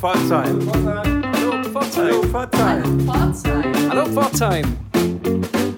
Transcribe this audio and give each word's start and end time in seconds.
Pforzheim. 0.00 0.58
Hallo 0.72 1.62
Pforzheim. 1.62 2.32
Hallo 3.90 4.06
Pforzheim. 4.06 4.76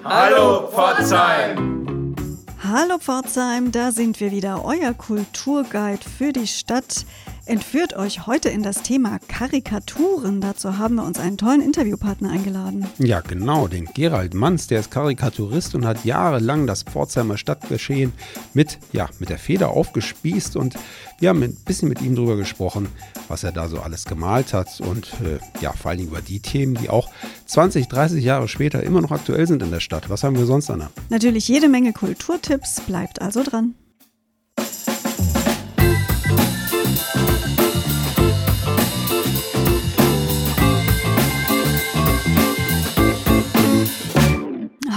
Hallo 0.05 0.69
Pforzheim. 0.69 2.15
Hallo 2.63 2.97
Pforzheim, 2.99 3.73
da 3.73 3.91
sind 3.91 4.21
wir 4.21 4.31
wieder, 4.31 4.63
euer 4.63 4.93
Kulturguide 4.93 6.05
für 6.17 6.31
die 6.31 6.47
Stadt 6.47 7.05
entführt 7.45 7.95
euch 7.95 8.25
heute 8.27 8.49
in 8.49 8.63
das 8.63 8.83
Thema 8.83 9.19
Karikaturen. 9.27 10.41
Dazu 10.41 10.77
haben 10.77 10.95
wir 10.95 11.03
uns 11.03 11.19
einen 11.19 11.37
tollen 11.37 11.61
Interviewpartner 11.61 12.29
eingeladen. 12.29 12.87
Ja, 12.97 13.21
genau, 13.21 13.67
den 13.67 13.85
Gerald 13.93 14.33
Manns, 14.33 14.67
der 14.67 14.79
ist 14.79 14.91
Karikaturist 14.91 15.75
und 15.75 15.85
hat 15.85 16.05
jahrelang 16.05 16.67
das 16.67 16.83
Pforzheimer 16.83 17.37
Stadtgeschehen 17.37 18.13
mit, 18.53 18.79
ja, 18.91 19.09
mit 19.19 19.29
der 19.29 19.37
Feder 19.37 19.69
aufgespießt 19.69 20.55
und 20.55 20.75
wir 21.19 21.29
haben 21.29 21.43
ein 21.43 21.55
bisschen 21.65 21.89
mit 21.89 22.01
ihm 22.01 22.15
darüber 22.15 22.35
gesprochen, 22.35 22.87
was 23.27 23.43
er 23.43 23.51
da 23.51 23.67
so 23.67 23.79
alles 23.79 24.05
gemalt 24.05 24.53
hat 24.53 24.81
und 24.81 25.13
äh, 25.23 25.39
ja, 25.61 25.71
vor 25.73 25.91
allem 25.91 26.07
über 26.07 26.21
die 26.21 26.39
Themen, 26.39 26.75
die 26.75 26.89
auch 26.89 27.09
20, 27.45 27.87
30 27.87 28.23
Jahre 28.23 28.47
später 28.47 28.83
immer 28.83 29.01
noch 29.01 29.11
aktuell 29.11 29.47
sind 29.47 29.61
in 29.63 29.71
der 29.71 29.79
Stadt. 29.79 30.09
Was 30.09 30.23
haben 30.23 30.37
wir 30.37 30.45
sonst, 30.45 30.69
Anna? 30.69 30.89
Natürlich 31.09 31.47
jede 31.47 31.69
Menge 31.69 31.93
Kulturtipps, 31.93 32.81
bleibt 32.81 33.21
also 33.21 33.43
dran. 33.43 33.75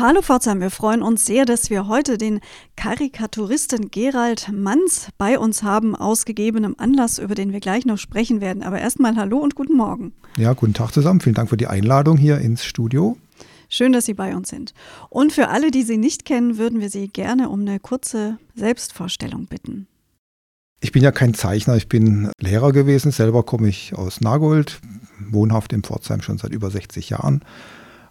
Hallo 0.09 0.23
Pforzheim, 0.23 0.61
wir 0.61 0.71
freuen 0.71 1.03
uns 1.03 1.27
sehr, 1.27 1.47
dass 1.47 1.69
wir 1.69 1.89
heute 1.89 2.17
den 2.17 2.39
Karikaturisten 2.77 3.91
Gerald 3.91 4.53
Manns 4.53 5.09
bei 5.19 5.37
uns 5.37 5.65
haben, 5.65 5.97
aus 5.97 6.25
gegebenem 6.25 6.77
Anlass, 6.79 7.19
über 7.19 7.35
den 7.35 7.53
wir 7.53 7.59
gleich 7.59 7.87
noch 7.87 7.99
sprechen 7.99 8.41
werden. 8.41 8.63
Aber 8.63 8.79
erstmal 8.79 9.17
Hallo 9.17 9.39
und 9.39 9.57
guten 9.57 9.77
Morgen. 9.77 10.13
Ja, 10.37 10.53
guten 10.53 10.75
Tag 10.75 10.93
zusammen. 10.93 11.19
Vielen 11.19 11.35
Dank 11.35 11.51
für 11.51 11.57
die 11.57 11.67
Einladung 11.67 12.19
hier 12.19 12.39
ins 12.39 12.65
Studio. 12.65 13.17
Schön, 13.69 13.93
dass 13.93 14.07
Sie 14.07 14.15
bei 14.15 14.37
uns 14.37 14.49
sind. 14.49 14.75
Und 15.11 15.33
für 15.33 15.49
alle, 15.49 15.73
die 15.73 15.83
Sie 15.83 15.97
nicht 15.97 16.25
kennen, 16.25 16.57
würden 16.57 16.81
wir 16.81 16.89
Sie 16.89 17.09
gerne 17.09 17.49
um 17.49 17.63
eine 17.63 17.81
kurze 17.81 18.39
Selbstvorstellung 18.55 19.47
bitten. 19.47 19.89
Ich 20.81 20.93
bin 20.93 21.03
ja 21.03 21.11
kein 21.11 21.35
Zeichner, 21.35 21.75
ich 21.75 21.89
bin 21.89 22.31
Lehrer 22.41 22.71
gewesen. 22.71 23.11
Selber 23.11 23.43
komme 23.43 23.69
ich 23.69 23.93
aus 23.97 24.21
Nagold, 24.21 24.79
wohnhaft 25.19 25.73
in 25.73 25.83
Pforzheim 25.83 26.23
schon 26.23 26.39
seit 26.39 26.53
über 26.53 26.71
60 26.71 27.11
Jahren 27.11 27.43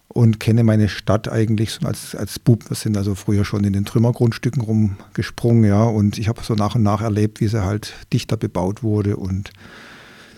und 0.08 0.40
kenne 0.40 0.64
meine 0.64 0.88
Stadt 0.88 1.30
eigentlich 1.30 1.72
so 1.72 1.86
als, 1.86 2.14
als 2.14 2.38
Bub. 2.38 2.68
Wir 2.70 2.76
sind 2.76 2.96
also 2.96 3.14
früher 3.14 3.44
schon 3.44 3.64
in 3.64 3.72
den 3.72 3.84
Trümmergrundstücken 3.84 4.62
rumgesprungen, 4.62 5.64
ja, 5.64 5.82
und 5.84 6.18
ich 6.18 6.28
habe 6.28 6.42
so 6.42 6.54
nach 6.54 6.74
und 6.74 6.82
nach 6.82 7.02
erlebt, 7.02 7.40
wie 7.40 7.48
sie 7.48 7.64
halt 7.64 7.94
dichter 8.12 8.36
bebaut 8.36 8.82
wurde 8.82 9.16
und 9.16 9.50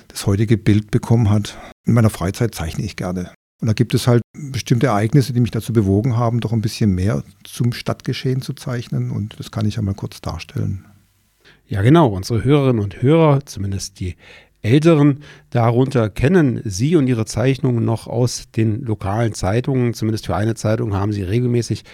das 0.09 0.27
heutige 0.27 0.57
Bild 0.57 0.91
bekommen 0.91 1.31
hat. 1.31 1.57
In 1.87 1.95
meiner 1.95 2.11
Freizeit 2.11 2.55
zeichne 2.55 2.85
ich 2.85 2.97
gerne. 2.97 3.31
Und 3.61 3.67
da 3.67 3.73
gibt 3.73 3.93
es 3.95 4.07
halt 4.07 4.23
bestimmte 4.33 4.87
Ereignisse, 4.87 5.33
die 5.33 5.41
mich 5.41 5.51
dazu 5.51 5.73
bewogen 5.73 6.17
haben, 6.17 6.41
doch 6.41 6.53
ein 6.53 6.61
bisschen 6.61 6.95
mehr 6.95 7.25
zum 7.45 7.73
Stadtgeschehen 7.73 8.41
zu 8.41 8.55
zeichnen. 8.55 9.11
Und 9.11 9.39
das 9.39 9.51
kann 9.51 9.67
ich 9.67 9.77
ja 9.77 9.83
mal 9.83 9.95
kurz 9.95 10.21
darstellen. 10.21 10.85
Ja, 11.67 11.83
genau. 11.83 12.09
Unsere 12.09 12.45
Hörerinnen 12.45 12.83
und 12.83 13.03
Hörer, 13.03 13.45
zumindest 13.47 14.01
die 14.01 14.17
Älteren 14.63 15.23
darunter 15.51 16.11
kennen 16.11 16.61
Sie 16.65 16.97
und 16.97 17.07
Ihre 17.07 17.27
Zeichnungen 17.27 17.85
noch 17.85 18.07
aus 18.07 18.51
den 18.57 18.83
lokalen 18.83 19.33
Zeitungen. 19.33 19.95
Zumindest 19.95 20.27
für 20.27 20.37
eine 20.37 20.55
Zeitung 20.55 20.95
haben 20.95 21.13
Sie 21.13 21.23
regelmäßig 21.23 21.85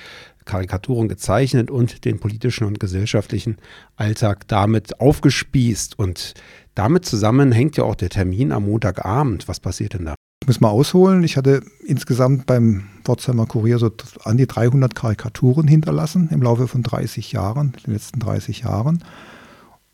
Karikaturen 0.44 1.08
gezeichnet 1.08 1.70
und 1.70 2.04
den 2.04 2.20
politischen 2.20 2.66
und 2.66 2.80
gesellschaftlichen 2.80 3.56
Alltag 3.96 4.46
damit 4.48 5.00
aufgespießt. 5.00 5.98
Und 5.98 6.34
damit 6.74 7.04
zusammen 7.04 7.52
hängt 7.52 7.76
ja 7.76 7.84
auch 7.84 7.94
der 7.94 8.10
Termin 8.10 8.52
am 8.52 8.66
Montagabend. 8.66 9.48
Was 9.48 9.60
passiert 9.60 9.94
denn 9.94 10.06
da? 10.06 10.14
Ich 10.42 10.48
muss 10.48 10.60
mal 10.60 10.68
ausholen. 10.68 11.24
Ich 11.24 11.38
hatte 11.38 11.62
insgesamt 11.86 12.46
beim 12.46 12.84
Pforzheimer 13.04 13.46
Kurier 13.46 13.78
so 13.78 13.90
an 14.24 14.36
die 14.36 14.46
300 14.46 14.94
Karikaturen 14.94 15.66
hinterlassen 15.66 16.28
im 16.30 16.42
Laufe 16.42 16.68
von 16.68 16.82
30 16.82 17.32
Jahren, 17.32 17.74
den 17.86 17.94
letzten 17.94 18.20
30 18.20 18.60
Jahren. 18.60 19.02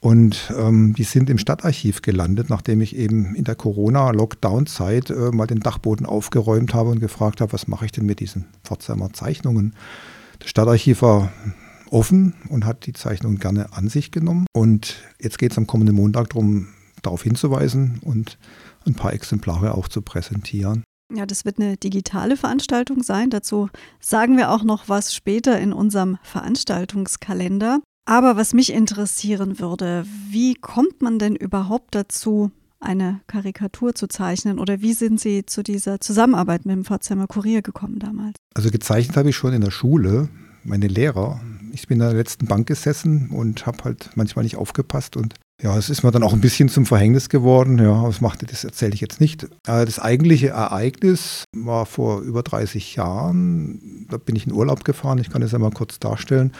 Und 0.00 0.50
ähm, 0.56 0.94
die 0.94 1.04
sind 1.04 1.28
im 1.28 1.36
Stadtarchiv 1.36 2.00
gelandet, 2.00 2.48
nachdem 2.48 2.80
ich 2.80 2.96
eben 2.96 3.34
in 3.34 3.44
der 3.44 3.54
Corona-Lockdown-Zeit 3.54 5.10
äh, 5.10 5.30
mal 5.30 5.46
den 5.46 5.60
Dachboden 5.60 6.06
aufgeräumt 6.06 6.72
habe 6.72 6.88
und 6.88 7.00
gefragt 7.00 7.42
habe, 7.42 7.52
was 7.52 7.68
mache 7.68 7.84
ich 7.84 7.92
denn 7.92 8.06
mit 8.06 8.20
diesen 8.20 8.46
Pforzheimer 8.64 9.12
Zeichnungen. 9.12 9.74
Das 10.38 10.48
Stadtarchiv 10.48 11.02
war 11.02 11.30
offen 11.90 12.34
und 12.48 12.64
hat 12.64 12.86
die 12.86 12.94
Zeichnungen 12.94 13.38
gerne 13.38 13.74
an 13.74 13.88
sich 13.88 14.10
genommen. 14.10 14.46
Und 14.54 14.96
jetzt 15.20 15.38
geht 15.38 15.52
es 15.52 15.58
am 15.58 15.66
kommenden 15.66 15.96
Montag 15.96 16.30
darum, 16.30 16.68
darauf 17.02 17.22
hinzuweisen 17.22 18.00
und 18.02 18.38
ein 18.86 18.94
paar 18.94 19.12
Exemplare 19.12 19.74
auch 19.74 19.88
zu 19.88 20.00
präsentieren. 20.00 20.84
Ja, 21.12 21.26
das 21.26 21.44
wird 21.44 21.58
eine 21.58 21.76
digitale 21.76 22.36
Veranstaltung 22.36 23.02
sein. 23.02 23.30
Dazu 23.30 23.68
sagen 23.98 24.36
wir 24.36 24.50
auch 24.50 24.62
noch 24.62 24.88
was 24.88 25.14
später 25.14 25.58
in 25.58 25.72
unserem 25.72 26.18
Veranstaltungskalender. 26.22 27.80
Aber 28.04 28.36
was 28.36 28.54
mich 28.54 28.72
interessieren 28.72 29.58
würde, 29.58 30.04
wie 30.30 30.54
kommt 30.54 31.02
man 31.02 31.18
denn 31.18 31.36
überhaupt 31.36 31.94
dazu, 31.94 32.50
eine 32.80 33.20
Karikatur 33.26 33.94
zu 33.94 34.08
zeichnen 34.08 34.58
oder 34.58 34.80
wie 34.80 34.94
sind 34.94 35.20
Sie 35.20 35.44
zu 35.44 35.62
dieser 35.62 36.00
Zusammenarbeit 36.00 36.64
mit 36.64 36.74
dem 36.74 36.84
Pforzheimer 36.84 37.26
Kurier 37.26 37.62
gekommen 37.62 37.98
damals? 37.98 38.36
Also 38.54 38.70
gezeichnet 38.70 39.16
habe 39.16 39.30
ich 39.30 39.36
schon 39.36 39.52
in 39.52 39.60
der 39.60 39.70
Schule, 39.70 40.28
meine 40.64 40.88
Lehrer. 40.88 41.40
Ich 41.72 41.86
bin 41.86 42.00
in 42.00 42.06
der 42.06 42.14
letzten 42.14 42.46
Bank 42.46 42.66
gesessen 42.66 43.30
und 43.30 43.66
habe 43.66 43.84
halt 43.84 44.10
manchmal 44.14 44.44
nicht 44.44 44.56
aufgepasst 44.56 45.16
und 45.16 45.34
ja, 45.62 45.76
es 45.76 45.90
ist 45.90 46.02
mir 46.02 46.10
dann 46.10 46.22
auch 46.22 46.32
ein 46.32 46.40
bisschen 46.40 46.70
zum 46.70 46.86
Verhängnis 46.86 47.28
geworden. 47.28 47.78
Ja, 47.78 48.02
was 48.02 48.22
machte 48.22 48.46
das, 48.46 48.64
erzähle 48.64 48.94
ich 48.94 49.02
jetzt 49.02 49.20
nicht. 49.20 49.46
Das 49.64 49.98
eigentliche 49.98 50.48
Ereignis 50.48 51.44
war 51.54 51.84
vor 51.84 52.22
über 52.22 52.42
30 52.42 52.96
Jahren. 52.96 54.06
Da 54.08 54.16
bin 54.16 54.36
ich 54.36 54.46
in 54.46 54.54
Urlaub 54.54 54.84
gefahren. 54.84 55.18
Ich 55.18 55.28
kann 55.28 55.42
das 55.42 55.52
einmal 55.52 55.70
kurz 55.70 55.98
darstellen. 55.98 56.52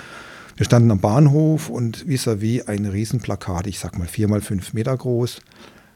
Wir 0.60 0.66
standen 0.66 0.91
am 0.91 1.00
Bahnhof 1.00 1.71
und 1.71 2.06
vis-à-vis 2.06 2.65
-vis 2.65 2.69
ein 2.69 2.84
Riesenplakat, 2.84 3.66
ich 3.66 3.78
sag 3.78 3.98
mal 3.98 4.06
vier 4.06 4.28
mal 4.28 4.43
fünf 4.43 4.75
Meter 4.75 4.94
groß, 4.94 5.41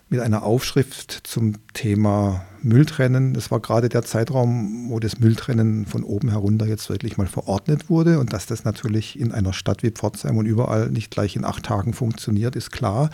mit 0.09 0.21
einer 0.21 0.43
Aufschrift 0.43 1.21
zum 1.25 1.57
Thema 1.75 2.47
Mülltrennen. 2.63 3.35
Das 3.35 3.51
war 3.51 3.61
gerade 3.61 3.91
der 3.91 4.05
Zeitraum, 4.05 4.89
wo 4.89 5.01
das 5.01 5.21
Mülltrennen 5.21 5.85
von 5.85 6.03
oben 6.03 6.31
herunter 6.31 6.65
jetzt 6.65 6.89
wirklich 6.89 7.19
mal 7.19 7.27
verordnet 7.27 7.91
wurde. 7.91 8.19
Und 8.19 8.33
dass 8.33 8.47
das 8.47 8.65
natürlich 8.65 9.21
in 9.21 9.33
einer 9.33 9.53
Stadt 9.53 9.83
wie 9.83 9.91
Pforzheim 9.91 10.39
und 10.39 10.47
überall 10.47 10.89
nicht 10.89 11.11
gleich 11.11 11.37
in 11.37 11.45
acht 11.45 11.65
Tagen 11.65 11.93
funktioniert, 11.93 12.57
ist 12.57 12.71
klar. 12.71 13.11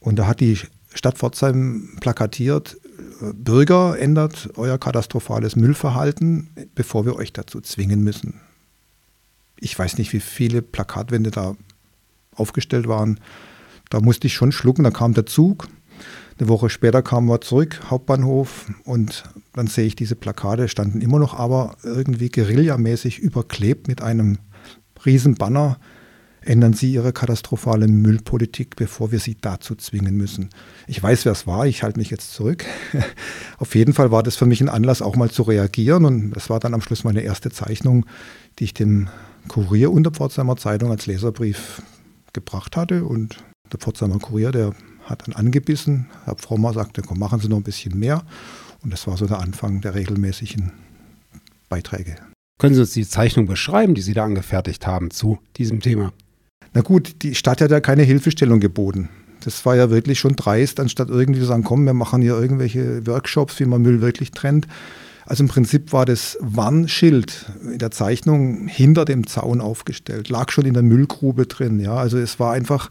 Und 0.00 0.18
da 0.18 0.26
hat 0.26 0.40
die 0.40 0.58
Stadt 0.94 1.18
Pforzheim 1.18 1.90
plakatiert, 2.00 2.78
Bürger, 3.34 3.98
ändert 3.98 4.48
euer 4.56 4.78
katastrophales 4.78 5.56
Müllverhalten, 5.56 6.48
bevor 6.74 7.04
wir 7.04 7.16
euch 7.16 7.34
dazu 7.34 7.60
zwingen 7.60 8.02
müssen 8.02 8.40
ich 9.64 9.78
weiß 9.78 9.96
nicht, 9.98 10.12
wie 10.12 10.20
viele 10.20 10.60
Plakatwände 10.60 11.30
da 11.30 11.56
aufgestellt 12.34 12.86
waren. 12.86 13.18
Da 13.88 14.00
musste 14.00 14.26
ich 14.26 14.34
schon 14.34 14.52
schlucken, 14.52 14.84
da 14.84 14.90
kam 14.90 15.14
der 15.14 15.26
Zug. 15.26 15.68
Eine 16.38 16.48
Woche 16.48 16.68
später 16.68 17.00
kamen 17.00 17.28
wir 17.28 17.40
zurück, 17.40 17.80
Hauptbahnhof, 17.88 18.66
und 18.84 19.24
dann 19.52 19.68
sehe 19.68 19.86
ich 19.86 19.94
diese 19.94 20.16
Plakate, 20.16 20.68
standen 20.68 21.00
immer 21.00 21.18
noch 21.18 21.38
aber 21.38 21.76
irgendwie 21.82 22.28
guerillamäßig 22.28 23.20
überklebt 23.20 23.88
mit 23.88 24.02
einem 24.02 24.38
riesen 25.06 25.36
Banner. 25.36 25.78
Ändern 26.40 26.74
Sie 26.74 26.92
Ihre 26.92 27.14
katastrophale 27.14 27.88
Müllpolitik, 27.88 28.76
bevor 28.76 29.12
wir 29.12 29.18
Sie 29.18 29.38
dazu 29.40 29.76
zwingen 29.76 30.16
müssen. 30.16 30.50
Ich 30.86 31.02
weiß, 31.02 31.24
wer 31.24 31.32
es 31.32 31.46
war, 31.46 31.66
ich 31.66 31.82
halte 31.82 31.98
mich 31.98 32.10
jetzt 32.10 32.34
zurück. 32.34 32.66
Auf 33.58 33.74
jeden 33.74 33.94
Fall 33.94 34.10
war 34.10 34.22
das 34.22 34.36
für 34.36 34.44
mich 34.44 34.60
ein 34.60 34.68
Anlass, 34.68 35.00
auch 35.00 35.16
mal 35.16 35.30
zu 35.30 35.44
reagieren. 35.44 36.04
Und 36.04 36.32
das 36.32 36.50
war 36.50 36.60
dann 36.60 36.74
am 36.74 36.82
Schluss 36.82 37.02
meine 37.02 37.22
erste 37.22 37.50
Zeichnung, 37.50 38.04
die 38.58 38.64
ich 38.64 38.74
dem 38.74 39.08
Kurier 39.48 39.90
und 39.90 40.04
der 40.04 40.12
Pforzheimer 40.12 40.56
Zeitung 40.56 40.90
als 40.90 41.06
Leserbrief 41.06 41.82
gebracht 42.32 42.76
hatte. 42.76 43.04
Und 43.04 43.36
der 43.72 43.78
Pforzheimer 43.78 44.18
Kurier, 44.18 44.52
der 44.52 44.74
hat 45.04 45.26
dann 45.26 45.34
angebissen. 45.34 46.06
Herr 46.24 46.36
Frommer 46.36 46.72
sagte, 46.72 47.02
komm, 47.02 47.18
machen 47.18 47.40
Sie 47.40 47.48
noch 47.48 47.58
ein 47.58 47.62
bisschen 47.62 47.98
mehr. 47.98 48.22
Und 48.82 48.92
das 48.92 49.06
war 49.06 49.16
so 49.16 49.26
der 49.26 49.40
Anfang 49.40 49.80
der 49.80 49.94
regelmäßigen 49.94 50.72
Beiträge. 51.68 52.16
Können 52.58 52.74
Sie 52.74 52.80
uns 52.80 52.92
die 52.92 53.06
Zeichnung 53.06 53.46
beschreiben, 53.46 53.94
die 53.94 54.02
Sie 54.02 54.14
da 54.14 54.24
angefertigt 54.24 54.86
haben 54.86 55.10
zu 55.10 55.38
diesem 55.56 55.80
Thema? 55.80 56.12
Na 56.72 56.82
gut, 56.82 57.22
die 57.22 57.34
Stadt 57.34 57.60
hat 57.60 57.70
ja 57.70 57.80
keine 57.80 58.02
Hilfestellung 58.02 58.60
geboten. 58.60 59.08
Das 59.44 59.64
war 59.66 59.76
ja 59.76 59.90
wirklich 59.90 60.18
schon 60.18 60.36
dreist, 60.36 60.80
anstatt 60.80 61.08
irgendwie 61.10 61.40
zu 61.40 61.46
sagen, 61.46 61.64
komm, 61.64 61.84
wir 61.84 61.94
machen 61.94 62.22
hier 62.22 62.38
irgendwelche 62.38 63.06
Workshops, 63.06 63.60
wie 63.60 63.66
man 63.66 63.82
Müll 63.82 64.00
wirklich 64.00 64.30
trennt, 64.30 64.66
also 65.26 65.42
im 65.44 65.48
Prinzip 65.48 65.92
war 65.92 66.04
das 66.04 66.36
Warnschild 66.40 67.46
in 67.62 67.78
der 67.78 67.90
Zeichnung 67.90 68.66
hinter 68.66 69.04
dem 69.04 69.26
Zaun 69.26 69.60
aufgestellt, 69.60 70.28
lag 70.28 70.50
schon 70.50 70.66
in 70.66 70.74
der 70.74 70.82
Müllgrube 70.82 71.46
drin. 71.46 71.80
Ja, 71.80 71.96
also 71.96 72.18
es 72.18 72.38
war 72.38 72.52
einfach 72.52 72.90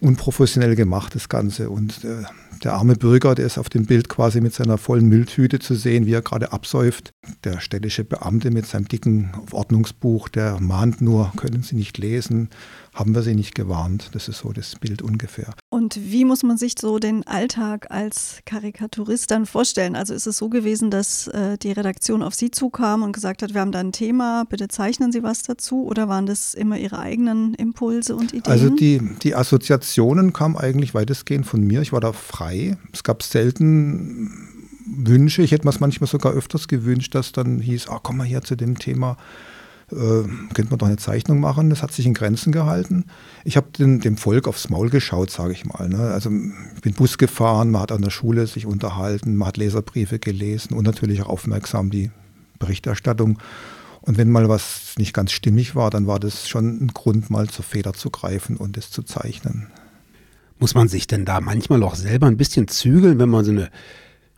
unprofessionell 0.00 0.74
gemacht, 0.74 1.14
das 1.14 1.28
Ganze. 1.28 1.70
Und 1.70 2.04
äh, 2.04 2.24
der 2.64 2.74
arme 2.74 2.96
Bürger, 2.96 3.34
der 3.34 3.46
ist 3.46 3.58
auf 3.58 3.68
dem 3.68 3.86
Bild 3.86 4.08
quasi 4.08 4.40
mit 4.40 4.52
seiner 4.52 4.76
vollen 4.76 5.08
Mülltüte 5.08 5.60
zu 5.60 5.74
sehen, 5.74 6.06
wie 6.06 6.12
er 6.12 6.22
gerade 6.22 6.52
absäuft. 6.52 7.12
Der 7.44 7.60
städtische 7.60 8.04
Beamte 8.04 8.50
mit 8.50 8.66
seinem 8.66 8.88
dicken 8.88 9.32
Ordnungsbuch, 9.52 10.28
der 10.28 10.60
mahnt 10.60 11.00
nur, 11.00 11.32
können 11.36 11.62
Sie 11.62 11.76
nicht 11.76 11.98
lesen, 11.98 12.50
haben 12.94 13.14
wir 13.14 13.22
sie 13.22 13.34
nicht 13.34 13.54
gewarnt. 13.54 14.10
Das 14.12 14.28
ist 14.28 14.38
so 14.38 14.52
das 14.52 14.76
Bild 14.76 15.00
ungefähr. 15.00 15.54
Und 15.70 15.98
wie 16.00 16.24
muss 16.24 16.42
man 16.42 16.58
sich 16.58 16.74
so 16.78 16.98
den 16.98 17.26
Alltag 17.26 17.90
als 17.90 18.40
Karikaturist 18.44 19.30
dann 19.30 19.46
vorstellen? 19.46 19.96
Also 19.96 20.12
ist 20.12 20.26
es 20.26 20.36
so 20.36 20.50
gewesen, 20.50 20.90
dass 20.90 21.26
äh, 21.28 21.56
die 21.56 21.72
Redaktion 21.72 22.22
auf 22.22 22.34
Sie 22.34 22.50
zukam 22.50 23.02
und 23.02 23.12
gesagt 23.12 23.42
hat, 23.42 23.54
wir 23.54 23.62
haben 23.62 23.72
da 23.72 23.80
ein 23.80 23.92
Thema, 23.92 24.44
bitte 24.44 24.68
zeichnen 24.68 25.10
Sie 25.10 25.22
was 25.22 25.42
dazu? 25.42 25.86
Oder 25.86 26.08
waren 26.08 26.26
das 26.26 26.52
immer 26.52 26.76
Ihre 26.76 26.98
eigenen 26.98 27.54
Impulse 27.54 28.14
und 28.14 28.34
Ideen? 28.34 28.52
Also 28.52 28.68
die, 28.68 29.00
die 29.22 29.34
Assoziationen 29.34 30.34
kamen 30.34 30.58
eigentlich 30.58 30.92
weitestgehend 30.92 31.46
von 31.46 31.62
mir. 31.62 31.80
Ich 31.80 31.92
war 31.92 32.00
da 32.00 32.12
frei. 32.12 32.76
Es 32.92 33.02
gab 33.02 33.22
selten 33.22 34.52
Wünsche. 34.86 35.42
Ich 35.42 35.52
hätte 35.52 35.64
mir 35.64 35.70
es 35.70 35.80
manchmal 35.80 36.08
sogar 36.08 36.32
öfters 36.34 36.68
gewünscht, 36.68 37.14
dass 37.14 37.32
dann 37.32 37.60
hieß, 37.60 37.88
ah, 37.88 38.00
komm 38.02 38.18
mal 38.18 38.26
hier 38.26 38.42
zu 38.42 38.56
dem 38.56 38.78
Thema 38.78 39.16
äh, 39.92 40.24
könnte 40.54 40.70
man 40.70 40.78
doch 40.78 40.86
eine 40.86 40.96
Zeichnung 40.96 41.40
machen. 41.40 41.70
Das 41.70 41.82
hat 41.82 41.92
sich 41.92 42.06
in 42.06 42.14
Grenzen 42.14 42.52
gehalten. 42.52 43.04
Ich 43.44 43.56
habe 43.56 43.68
dem 43.72 44.16
Volk 44.16 44.48
aufs 44.48 44.70
Maul 44.70 44.90
geschaut, 44.90 45.30
sage 45.30 45.52
ich 45.52 45.64
mal. 45.64 45.88
Ne? 45.88 46.10
Also 46.12 46.30
ich 46.74 46.80
bin 46.80 46.94
Bus 46.94 47.18
gefahren, 47.18 47.70
man 47.70 47.82
hat 47.82 47.92
an 47.92 48.02
der 48.02 48.10
Schule 48.10 48.46
sich 48.46 48.66
unterhalten, 48.66 49.36
man 49.36 49.48
hat 49.48 49.56
Leserbriefe 49.56 50.18
gelesen 50.18 50.74
und 50.74 50.84
natürlich 50.84 51.22
auch 51.22 51.28
aufmerksam 51.28 51.90
die 51.90 52.10
Berichterstattung. 52.58 53.38
Und 54.00 54.18
wenn 54.18 54.30
mal 54.30 54.48
was 54.48 54.94
nicht 54.98 55.14
ganz 55.14 55.30
stimmig 55.32 55.76
war, 55.76 55.90
dann 55.90 56.06
war 56.06 56.18
das 56.18 56.48
schon 56.48 56.82
ein 56.82 56.88
Grund, 56.88 57.30
mal 57.30 57.48
zur 57.48 57.64
Feder 57.64 57.92
zu 57.92 58.10
greifen 58.10 58.56
und 58.56 58.76
es 58.76 58.90
zu 58.90 59.02
zeichnen. 59.02 59.68
Muss 60.58 60.74
man 60.74 60.88
sich 60.88 61.06
denn 61.06 61.24
da 61.24 61.40
manchmal 61.40 61.82
auch 61.82 61.94
selber 61.94 62.26
ein 62.26 62.36
bisschen 62.36 62.66
zügeln, 62.68 63.18
wenn 63.18 63.28
man 63.28 63.44
so 63.44 63.52
eine 63.52 63.70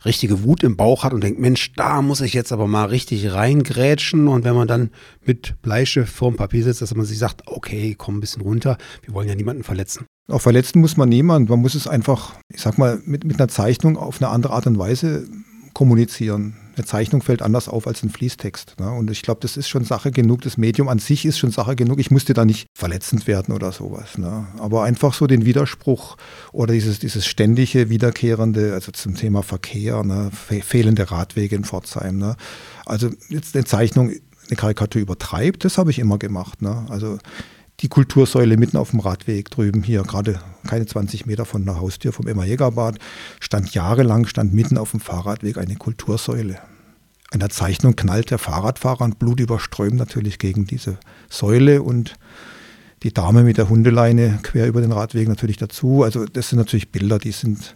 richtige 0.05 0.43
Wut 0.43 0.63
im 0.63 0.77
Bauch 0.77 1.03
hat 1.03 1.13
und 1.13 1.23
denkt, 1.23 1.39
Mensch, 1.39 1.73
da 1.73 2.01
muss 2.01 2.21
ich 2.21 2.33
jetzt 2.33 2.51
aber 2.51 2.67
mal 2.67 2.85
richtig 2.85 3.31
reingrätschen. 3.31 4.27
Und 4.27 4.43
wenn 4.43 4.55
man 4.55 4.67
dann 4.67 4.91
mit 5.25 5.61
Bleistift 5.61 6.13
vorm 6.13 6.35
Papier 6.35 6.63
sitzt, 6.63 6.81
dass 6.81 6.95
man 6.95 7.05
sich 7.05 7.17
sagt, 7.17 7.43
okay, 7.47 7.95
komm 7.97 8.17
ein 8.17 8.21
bisschen 8.21 8.41
runter, 8.41 8.77
wir 9.03 9.13
wollen 9.13 9.27
ja 9.27 9.35
niemanden 9.35 9.63
verletzen. 9.63 10.05
Auch 10.27 10.41
verletzen 10.41 10.79
muss 10.81 10.97
man 10.97 11.09
niemanden. 11.09 11.49
Man 11.49 11.61
muss 11.61 11.75
es 11.75 11.87
einfach, 11.87 12.33
ich 12.53 12.61
sag 12.61 12.77
mal, 12.77 13.01
mit, 13.05 13.23
mit 13.25 13.39
einer 13.39 13.47
Zeichnung 13.47 13.97
auf 13.97 14.21
eine 14.21 14.29
andere 14.31 14.53
Art 14.53 14.67
und 14.67 14.79
Weise 14.79 15.27
kommunizieren 15.73 16.55
eine 16.77 16.85
Zeichnung 16.85 17.21
fällt 17.21 17.41
anders 17.41 17.67
auf 17.69 17.87
als 17.87 18.03
ein 18.03 18.09
Fließtext. 18.09 18.75
Ne? 18.79 18.91
Und 18.91 19.09
ich 19.11 19.21
glaube, 19.21 19.39
das 19.41 19.57
ist 19.57 19.67
schon 19.67 19.83
Sache 19.83 20.11
genug. 20.11 20.41
Das 20.41 20.57
Medium 20.57 20.89
an 20.89 20.99
sich 20.99 21.25
ist 21.25 21.37
schon 21.37 21.51
Sache 21.51 21.75
genug. 21.75 21.99
Ich 21.99 22.11
musste 22.11 22.33
da 22.33 22.45
nicht 22.45 22.67
verletzend 22.73 23.27
werden 23.27 23.53
oder 23.53 23.71
sowas. 23.71 24.17
Ne? 24.17 24.47
Aber 24.59 24.83
einfach 24.83 25.13
so 25.13 25.27
den 25.27 25.45
Widerspruch 25.45 26.17
oder 26.51 26.73
dieses, 26.73 26.99
dieses 26.99 27.25
ständige, 27.25 27.89
wiederkehrende, 27.89 28.73
also 28.73 28.91
zum 28.91 29.15
Thema 29.15 29.43
Verkehr, 29.43 30.03
ne? 30.03 30.31
fehlende 30.31 31.09
Radwege 31.09 31.55
in 31.55 31.63
Pforzheim. 31.63 32.17
Ne? 32.17 32.35
Also 32.85 33.09
jetzt 33.29 33.55
eine 33.55 33.65
Zeichnung, 33.65 34.11
eine 34.47 34.55
Karikatur 34.55 35.01
übertreibt, 35.01 35.65
das 35.65 35.77
habe 35.77 35.91
ich 35.91 35.99
immer 35.99 36.17
gemacht. 36.17 36.61
Ne? 36.61 36.85
Also 36.89 37.17
die 37.81 37.89
Kultursäule 37.89 38.57
mitten 38.57 38.77
auf 38.77 38.91
dem 38.91 39.01
Radweg 39.01 39.49
drüben 39.49 39.83
hier, 39.83 40.03
gerade 40.03 40.39
keine 40.65 40.85
20 40.85 41.25
Meter 41.25 41.45
von 41.45 41.65
der 41.65 41.79
Haustür 41.79 42.13
vom 42.13 42.27
Emma 42.27 42.45
Jägerbad, 42.45 42.99
stand 43.39 43.73
jahrelang, 43.73 44.25
stand 44.27 44.53
mitten 44.53 44.77
auf 44.77 44.91
dem 44.91 44.99
Fahrradweg 44.99 45.57
eine 45.57 45.75
Kultursäule. 45.75 46.57
In 47.33 47.39
der 47.39 47.49
Zeichnung 47.49 47.95
knallt 47.95 48.31
der 48.31 48.37
Fahrradfahrer 48.37 49.01
und 49.01 49.19
blutüberströmt 49.19 49.97
natürlich 49.97 50.39
gegen 50.39 50.65
diese 50.65 50.97
Säule 51.29 51.81
und 51.81 52.15
die 53.03 53.13
Dame 53.13 53.43
mit 53.43 53.57
der 53.57 53.69
Hundeleine 53.69 54.39
quer 54.41 54.67
über 54.67 54.81
den 54.81 54.91
Radweg 54.91 55.27
natürlich 55.27 55.57
dazu. 55.57 56.03
Also 56.03 56.25
das 56.25 56.49
sind 56.49 56.59
natürlich 56.59 56.91
Bilder, 56.91 57.19
die 57.19 57.31
sind 57.31 57.75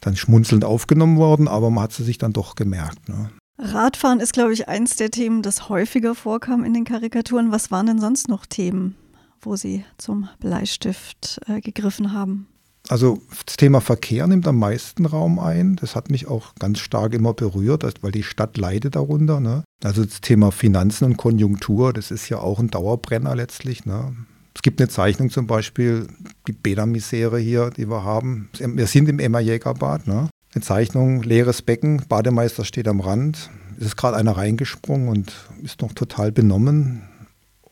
dann 0.00 0.16
schmunzelnd 0.16 0.64
aufgenommen 0.64 1.16
worden, 1.16 1.48
aber 1.48 1.70
man 1.70 1.84
hat 1.84 1.92
sie 1.92 2.04
sich 2.04 2.18
dann 2.18 2.32
doch 2.32 2.54
gemerkt. 2.54 3.08
Ne? 3.08 3.30
Radfahren 3.58 4.20
ist, 4.20 4.32
glaube 4.32 4.52
ich, 4.52 4.68
eins 4.68 4.96
der 4.96 5.10
Themen, 5.10 5.42
das 5.42 5.68
häufiger 5.68 6.14
vorkam 6.14 6.64
in 6.64 6.74
den 6.74 6.84
Karikaturen. 6.84 7.52
Was 7.52 7.70
waren 7.70 7.86
denn 7.86 8.00
sonst 8.00 8.28
noch 8.28 8.44
Themen? 8.44 8.96
Wo 9.42 9.56
Sie 9.56 9.84
zum 9.98 10.28
Bleistift 10.40 11.40
äh, 11.46 11.60
gegriffen 11.60 12.12
haben? 12.12 12.46
Also 12.88 13.20
das 13.46 13.56
Thema 13.56 13.80
Verkehr 13.80 14.26
nimmt 14.26 14.46
am 14.48 14.58
meisten 14.58 15.06
Raum 15.06 15.38
ein. 15.38 15.76
Das 15.76 15.94
hat 15.94 16.10
mich 16.10 16.26
auch 16.26 16.54
ganz 16.56 16.80
stark 16.80 17.14
immer 17.14 17.32
berührt, 17.32 17.84
weil 18.02 18.12
die 18.12 18.24
Stadt 18.24 18.56
leidet 18.56 18.96
darunter. 18.96 19.40
Ne? 19.40 19.62
Also 19.84 20.04
das 20.04 20.20
Thema 20.20 20.50
Finanzen 20.50 21.04
und 21.04 21.16
Konjunktur, 21.16 21.92
das 21.92 22.10
ist 22.10 22.28
ja 22.28 22.38
auch 22.38 22.58
ein 22.58 22.68
Dauerbrenner 22.68 23.36
letztlich. 23.36 23.86
Ne? 23.86 24.16
Es 24.54 24.62
gibt 24.62 24.80
eine 24.80 24.88
Zeichnung 24.88 25.30
zum 25.30 25.46
Beispiel, 25.46 26.08
die 26.46 26.52
Bädermisere 26.52 27.38
hier, 27.38 27.70
die 27.70 27.88
wir 27.88 28.04
haben. 28.04 28.50
Wir 28.58 28.86
sind 28.86 29.08
im 29.08 29.20
Emma 29.20 29.38
Jägerbad. 29.38 30.06
Ne? 30.06 30.28
Eine 30.54 30.62
Zeichnung, 30.62 31.22
leeres 31.22 31.62
Becken, 31.62 32.02
Bademeister 32.08 32.64
steht 32.64 32.88
am 32.88 33.00
Rand. 33.00 33.50
Es 33.78 33.86
ist 33.86 33.96
gerade 33.96 34.16
einer 34.16 34.36
reingesprungen 34.36 35.08
und 35.08 35.32
ist 35.62 35.80
noch 35.80 35.92
total 35.92 36.32
benommen. 36.32 37.02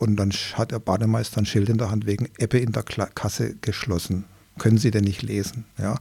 Und 0.01 0.17
dann 0.17 0.31
hat 0.55 0.73
der 0.73 0.79
Bademeister 0.79 1.43
ein 1.43 1.47
Schild 1.47 1.69
in 1.69 1.77
der 1.77 1.91
Hand 1.91 2.07
wegen 2.07 2.29
Ebbe 2.39 2.59
in 2.59 2.73
der 2.73 2.83
Kasse 2.83 3.55
geschlossen. 3.61 4.25
Können 4.59 4.79
Sie 4.79 4.91
denn 4.91 5.05
nicht 5.05 5.21
lesen? 5.23 5.67
Ja. 5.79 5.97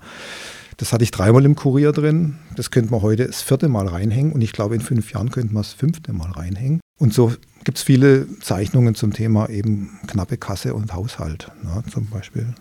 Das 0.77 0.93
hatte 0.93 1.03
ich 1.03 1.11
dreimal 1.11 1.43
im 1.43 1.55
Kurier 1.55 1.91
drin. 1.91 2.35
Das 2.55 2.71
könnte 2.71 2.91
man 2.91 3.01
heute 3.01 3.27
das 3.27 3.41
vierte 3.41 3.67
Mal 3.67 3.87
reinhängen. 3.87 4.31
Und 4.31 4.41
ich 4.41 4.53
glaube, 4.53 4.75
in 4.75 4.81
fünf 4.81 5.11
Jahren 5.11 5.31
könnte 5.31 5.53
man 5.53 5.63
das 5.63 5.73
fünfte 5.73 6.13
Mal 6.13 6.31
reinhängen. 6.31 6.79
Und 6.97 7.13
so 7.13 7.33
gibt 7.65 7.77
es 7.77 7.83
viele 7.83 8.25
Zeichnungen 8.39 8.95
zum 8.95 9.11
Thema 9.11 9.49
eben 9.49 9.99
knappe 10.07 10.37
Kasse 10.37 10.73
und 10.73 10.93
Haushalt 10.93 11.51
ja, 11.65 11.83
zum 11.91 12.07
Beispiel. 12.07 12.53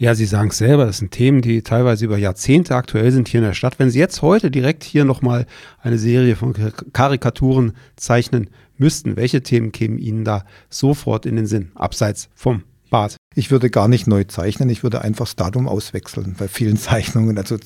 Ja, 0.00 0.14
Sie 0.14 0.26
sagen 0.26 0.50
es 0.50 0.58
selber, 0.58 0.86
das 0.86 0.98
sind 0.98 1.10
Themen, 1.10 1.42
die 1.42 1.62
teilweise 1.62 2.04
über 2.04 2.18
Jahrzehnte 2.18 2.76
aktuell 2.76 3.10
sind 3.10 3.26
hier 3.26 3.40
in 3.40 3.46
der 3.46 3.54
Stadt. 3.54 3.80
Wenn 3.80 3.90
Sie 3.90 3.98
jetzt 3.98 4.22
heute 4.22 4.48
direkt 4.48 4.84
hier 4.84 5.04
nochmal 5.04 5.44
eine 5.82 5.98
Serie 5.98 6.36
von 6.36 6.54
Karikaturen 6.92 7.72
zeichnen 7.96 8.48
müssten, 8.76 9.16
welche 9.16 9.42
Themen 9.42 9.72
kämen 9.72 9.98
Ihnen 9.98 10.24
da 10.24 10.44
sofort 10.70 11.26
in 11.26 11.34
den 11.34 11.46
Sinn, 11.46 11.72
abseits 11.74 12.28
vom 12.36 12.62
Bad? 12.90 13.16
Ich 13.34 13.50
würde 13.50 13.70
gar 13.70 13.88
nicht 13.88 14.06
neu 14.06 14.22
zeichnen, 14.22 14.70
ich 14.70 14.84
würde 14.84 15.02
einfach 15.02 15.24
das 15.24 15.34
Datum 15.34 15.66
auswechseln 15.66 16.36
bei 16.38 16.46
vielen 16.46 16.76
Zeichnungen. 16.78 17.36
Also 17.36 17.56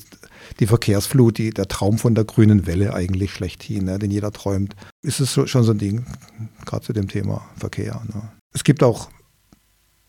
die 0.59 0.65
Verkehrsflut, 0.65 1.37
die, 1.37 1.51
der 1.51 1.67
Traum 1.67 1.99
von 1.99 2.15
der 2.15 2.25
grünen 2.25 2.65
Welle 2.65 2.95
eigentlich 2.95 3.31
schlechthin, 3.31 3.85
ne, 3.85 3.99
den 3.99 4.09
jeder 4.09 4.31
träumt, 4.31 4.75
ist 5.03 5.19
es 5.19 5.33
schon 5.33 5.63
so 5.63 5.71
ein 5.71 5.77
Ding, 5.77 6.07
gerade 6.65 6.83
zu 6.83 6.93
dem 6.93 7.07
Thema 7.07 7.47
Verkehr. 7.57 8.01
Ne. 8.11 8.31
Es 8.55 8.63
gibt 8.63 8.81
auch 8.81 9.09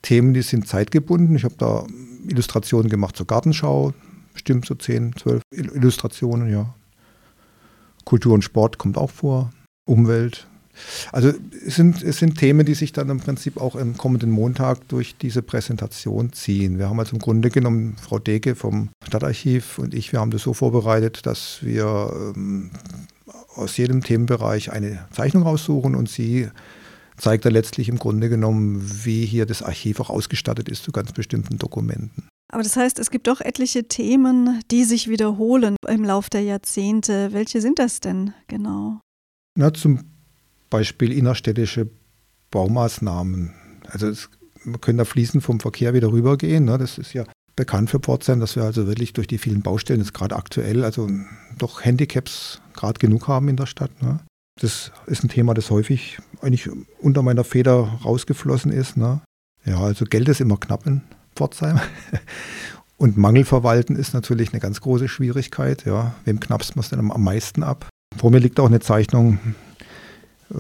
Themen, 0.05 0.35
die 0.35 0.43
sind 0.43 0.69
zeitgebunden. 0.69 1.37
Ich 1.37 1.45
habe 1.45 1.55
da 1.59 1.85
Illustrationen 2.29 2.89
gemacht 2.89 3.17
zur 3.17 3.27
Gartenschau, 3.27 3.93
bestimmt 4.33 4.67
so 4.67 4.75
10, 4.75 5.17
12 5.17 5.43
Illustrationen, 5.51 6.51
ja. 6.51 6.75
Kultur 8.05 8.35
und 8.35 8.43
Sport 8.43 8.79
kommt 8.79 8.99
auch 8.99 9.11
vor, 9.11 9.51
Umwelt, 9.87 10.47
also 11.13 11.33
es 11.67 11.77
sind, 11.77 12.03
es 12.03 12.19
sind 12.19 12.39
Themen, 12.39 12.67
die 12.67 12.75
sich 12.75 12.93
dann 12.93 13.09
im 13.09 13.21
Prinzip 13.21 13.61
auch 13.61 13.77
am 13.77 13.97
kommenden 13.97 14.31
Montag 14.31 14.87
durch 14.89 15.17
diese 15.17 15.43
Präsentation 15.43 16.33
ziehen. 16.33 16.79
Wir 16.79 16.89
haben 16.89 16.99
also 16.99 17.15
im 17.15 17.21
Grunde 17.21 17.51
genommen, 17.51 17.97
Frau 18.01 18.19
Deke 18.19 18.55
vom 18.55 18.91
Stadtarchiv 19.07 19.79
und 19.79 19.95
ich, 19.95 20.13
wir 20.13 20.21
haben 20.21 20.31
das 20.31 20.43
so 20.43 20.53
vorbereitet, 20.53 21.27
dass 21.27 21.59
wir 21.63 22.33
ähm, 22.37 22.71
aus 23.55 23.77
jedem 23.77 24.03
Themenbereich 24.03 24.73
eine 24.73 25.07
Zeichnung 25.13 25.45
raussuchen 25.45 25.95
und 25.95 26.09
sie 26.09 26.49
zeigt 27.17 27.45
dann 27.45 27.53
letztlich 27.53 27.89
im 27.89 27.99
Grunde 27.99 28.29
genommen, 28.29 29.05
wie 29.05 29.25
hier 29.25 29.47
das 29.47 29.63
Archiv 29.63 30.01
auch 30.01 30.11
ausgestattet 30.11 30.69
ist 30.69 30.83
zu 30.83 30.93
ganz 30.93 31.13
bestimmten 31.13 31.59
Dokumenten. 31.59 32.29
Aber 32.53 32.63
das 32.63 32.77
heißt, 32.77 32.99
es 32.99 33.11
gibt 33.11 33.27
doch 33.27 33.41
etliche 33.41 33.89
Themen, 33.89 34.61
die 34.71 34.85
sich 34.85 35.09
wiederholen 35.09 35.77
im 35.89 36.05
Laufe 36.05 36.31
der 36.31 36.43
Jahrzehnte. 36.43 37.33
Welche 37.33 37.61
sind 37.61 37.79
das 37.79 38.01
denn 38.01 38.33
genau? 38.49 39.01
Na, 39.57 39.73
zum 39.73 40.01
Beispiel 40.71 41.13
innerstädtische 41.13 41.89
Baumaßnahmen. 42.51 43.53
Also 43.89 44.09
es, 44.09 44.29
wir 44.65 44.79
können 44.79 44.99
da 44.99 45.05
fließend 45.05 45.43
vom 45.43 45.61
Verkehr 45.61 45.95
wieder 45.95 46.13
rübergehen. 46.13 46.65
Ne? 46.65 46.79
Das 46.79 46.99
ist 46.99 47.13
ja 47.13 47.25
bekannt 47.57 47.91
für 47.91 48.01
Pforzheim, 48.01 48.41
dass 48.41 48.57
wir 48.57 48.65
also 48.65 48.87
wirklich 48.87 49.13
durch 49.13 49.27
die 49.27 49.39
vielen 49.39 49.63
Baustellen, 49.63 50.01
jetzt 50.01 50.15
gerade 50.15 50.37
aktuell, 50.37 50.85
also 50.85 51.09
doch 51.59 51.85
Handicaps 51.85 52.61
gerade 52.75 52.99
genug 52.99 53.29
haben 53.29 53.49
in 53.49 53.57
der 53.57 53.67
Stadt. 53.67 54.03
Ne? 54.03 54.21
Das 54.61 54.93
ist 55.07 55.25
ein 55.25 55.29
Thema, 55.29 55.55
das 55.55 55.71
häufig 55.71 56.19
eigentlich 56.41 56.69
unter 57.01 57.23
meiner 57.23 57.45
Feder 57.45 57.99
rausgeflossen 58.05 58.71
ist. 58.73 58.97
Ne? 58.97 59.21
Ja, 59.65 59.81
also 59.81 60.05
Geld 60.05 60.29
ist 60.29 60.41
immer 60.41 60.57
knapp 60.57 60.87
in 60.87 61.03
Pforzheim. 61.35 61.81
Und 62.97 63.17
Mangelverwalten 63.17 63.97
ist 63.97 64.15
natürlich 64.15 64.53
eine 64.53 64.61
ganz 64.61 64.81
große 64.81 65.09
Schwierigkeit. 65.09 65.85
Ja. 65.85 66.15
Wem 66.25 66.39
knappst 66.39 66.77
man 66.77 66.85
es 66.85 66.91
denn 66.91 67.11
am 67.11 67.25
meisten 67.25 67.65
ab? 67.65 67.89
Vor 68.17 68.31
mir 68.31 68.39
liegt 68.39 68.61
auch 68.61 68.69
eine 68.69 68.79
Zeichnung 68.79 69.39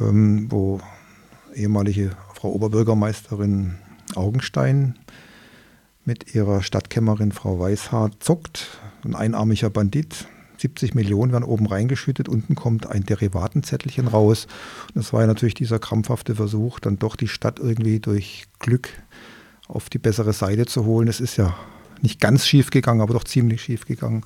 ähm, 0.00 0.46
wo 0.50 0.80
ehemalige 1.54 2.12
Frau 2.34 2.50
Oberbürgermeisterin 2.50 3.76
Augenstein 4.14 4.98
mit 6.04 6.34
ihrer 6.34 6.62
Stadtkämmerin 6.62 7.32
Frau 7.32 7.58
Weishart 7.58 8.22
zockt. 8.22 8.78
Ein 9.04 9.14
einarmiger 9.14 9.70
Bandit. 9.70 10.26
70 10.64 10.94
Millionen 10.94 11.32
werden 11.32 11.44
oben 11.44 11.66
reingeschüttet, 11.66 12.28
unten 12.28 12.54
kommt 12.54 12.86
ein 12.86 13.04
Derivatenzettelchen 13.04 14.08
raus. 14.08 14.46
Und 14.88 14.96
das 14.96 15.12
war 15.12 15.20
ja 15.20 15.26
natürlich 15.26 15.54
dieser 15.54 15.78
krampfhafte 15.78 16.34
Versuch, 16.34 16.80
dann 16.80 16.98
doch 16.98 17.16
die 17.16 17.28
Stadt 17.28 17.58
irgendwie 17.58 18.00
durch 18.00 18.46
Glück 18.58 18.88
auf 19.68 19.90
die 19.90 19.98
bessere 19.98 20.32
Seite 20.32 20.66
zu 20.66 20.84
holen. 20.84 21.08
Es 21.08 21.20
ist 21.20 21.36
ja 21.36 21.54
nicht 22.00 22.20
ganz 22.20 22.46
schief 22.46 22.70
gegangen, 22.70 23.00
aber 23.00 23.14
doch 23.14 23.24
ziemlich 23.24 23.62
schief 23.62 23.86
gegangen. 23.86 24.24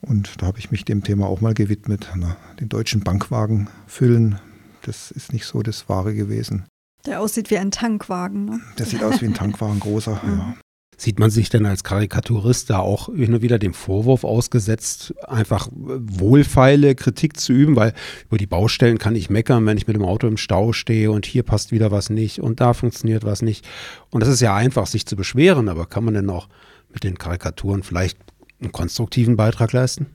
Und 0.00 0.42
da 0.42 0.46
habe 0.46 0.58
ich 0.58 0.70
mich 0.70 0.84
dem 0.84 1.02
Thema 1.02 1.26
auch 1.26 1.40
mal 1.40 1.54
gewidmet. 1.54 2.10
Na, 2.14 2.36
den 2.60 2.68
deutschen 2.68 3.02
Bankwagen 3.02 3.68
füllen 3.86 4.38
das 4.86 5.10
ist 5.10 5.32
nicht 5.32 5.46
so 5.46 5.62
das 5.62 5.88
Wahre 5.88 6.14
gewesen. 6.14 6.64
Der 7.06 7.20
aussieht 7.20 7.50
wie 7.50 7.58
ein 7.58 7.70
Tankwagen. 7.70 8.44
Ne? 8.44 8.60
Der 8.78 8.86
sieht 8.86 9.02
aus 9.02 9.20
wie 9.20 9.26
ein 9.26 9.34
Tankwagen, 9.34 9.80
großer, 9.80 10.20
ja. 10.26 10.56
Sieht 10.96 11.18
man 11.18 11.30
sich 11.30 11.48
denn 11.48 11.66
als 11.66 11.84
Karikaturist 11.84 12.70
da 12.70 12.78
auch 12.78 13.12
hin 13.14 13.34
und 13.34 13.42
wieder 13.42 13.58
dem 13.58 13.74
Vorwurf 13.74 14.24
ausgesetzt, 14.24 15.14
einfach 15.26 15.68
wohlfeile 15.72 16.94
Kritik 16.94 17.38
zu 17.38 17.52
üben, 17.52 17.76
weil 17.76 17.94
über 18.26 18.38
die 18.38 18.46
Baustellen 18.46 18.98
kann 18.98 19.16
ich 19.16 19.30
meckern, 19.30 19.66
wenn 19.66 19.76
ich 19.76 19.86
mit 19.86 19.96
dem 19.96 20.04
Auto 20.04 20.26
im 20.26 20.36
Stau 20.36 20.72
stehe 20.72 21.10
und 21.10 21.26
hier 21.26 21.42
passt 21.42 21.72
wieder 21.72 21.90
was 21.90 22.10
nicht 22.10 22.40
und 22.40 22.60
da 22.60 22.74
funktioniert 22.74 23.24
was 23.24 23.42
nicht. 23.42 23.66
Und 24.10 24.20
das 24.20 24.28
ist 24.28 24.40
ja 24.40 24.54
einfach, 24.54 24.86
sich 24.86 25.06
zu 25.06 25.16
beschweren, 25.16 25.68
aber 25.68 25.86
kann 25.86 26.04
man 26.04 26.14
denn 26.14 26.30
auch 26.30 26.48
mit 26.92 27.04
den 27.04 27.18
Karikaturen 27.18 27.82
vielleicht 27.82 28.18
einen 28.60 28.72
konstruktiven 28.72 29.36
Beitrag 29.36 29.72
leisten? 29.72 30.06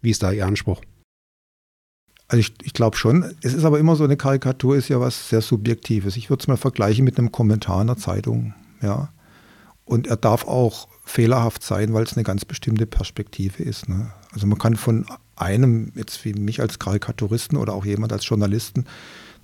Wie 0.00 0.10
ist 0.10 0.22
da 0.22 0.32
Ihr 0.32 0.46
Anspruch? 0.46 0.80
Also 2.32 2.40
ich, 2.40 2.54
ich 2.62 2.72
glaube 2.72 2.96
schon. 2.96 3.34
Es 3.42 3.52
ist 3.52 3.64
aber 3.64 3.78
immer 3.78 3.94
so, 3.94 4.04
eine 4.04 4.16
Karikatur 4.16 4.76
ist 4.76 4.88
ja 4.88 4.98
was 4.98 5.28
sehr 5.28 5.42
Subjektives. 5.42 6.16
Ich 6.16 6.30
würde 6.30 6.40
es 6.40 6.48
mal 6.48 6.56
vergleichen 6.56 7.04
mit 7.04 7.18
einem 7.18 7.30
Kommentar 7.30 7.82
in 7.82 7.88
der 7.88 7.98
Zeitung. 7.98 8.54
Ja. 8.80 9.10
Und 9.84 10.06
er 10.06 10.16
darf 10.16 10.46
auch 10.46 10.88
fehlerhaft 11.04 11.62
sein, 11.62 11.92
weil 11.92 12.04
es 12.04 12.14
eine 12.14 12.22
ganz 12.22 12.44
bestimmte 12.44 12.86
Perspektive 12.86 13.62
ist. 13.62 13.88
Ne? 13.88 14.12
Also 14.32 14.46
man 14.46 14.58
kann 14.58 14.76
von 14.76 15.06
einem, 15.36 15.92
jetzt 15.94 16.24
wie 16.24 16.34
mich 16.34 16.60
als 16.60 16.78
Karikaturisten 16.78 17.58
oder 17.58 17.74
auch 17.74 17.84
jemand 17.84 18.12
als 18.12 18.26
Journalisten, 18.26 18.86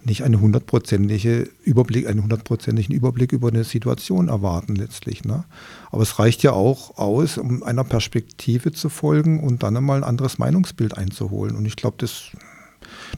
nicht 0.04 0.22
eine 0.22 0.40
hundertprozentige 0.40 1.48
Überblick, 1.64 2.06
einen 2.06 2.22
hundertprozentigen 2.22 2.94
Überblick 2.94 3.32
über 3.32 3.48
eine 3.48 3.64
Situation 3.64 4.28
erwarten 4.28 4.76
letztlich. 4.76 5.24
Ne? 5.24 5.44
Aber 5.90 6.02
es 6.02 6.18
reicht 6.18 6.42
ja 6.42 6.52
auch 6.52 6.96
aus, 6.98 7.36
um 7.36 7.62
einer 7.62 7.84
Perspektive 7.84 8.72
zu 8.72 8.88
folgen 8.88 9.40
und 9.40 9.62
dann 9.62 9.76
einmal 9.76 9.98
ein 9.98 10.08
anderes 10.08 10.38
Meinungsbild 10.38 10.96
einzuholen. 10.96 11.56
Und 11.56 11.66
ich 11.66 11.74
glaube, 11.74 11.96
das, 11.98 12.30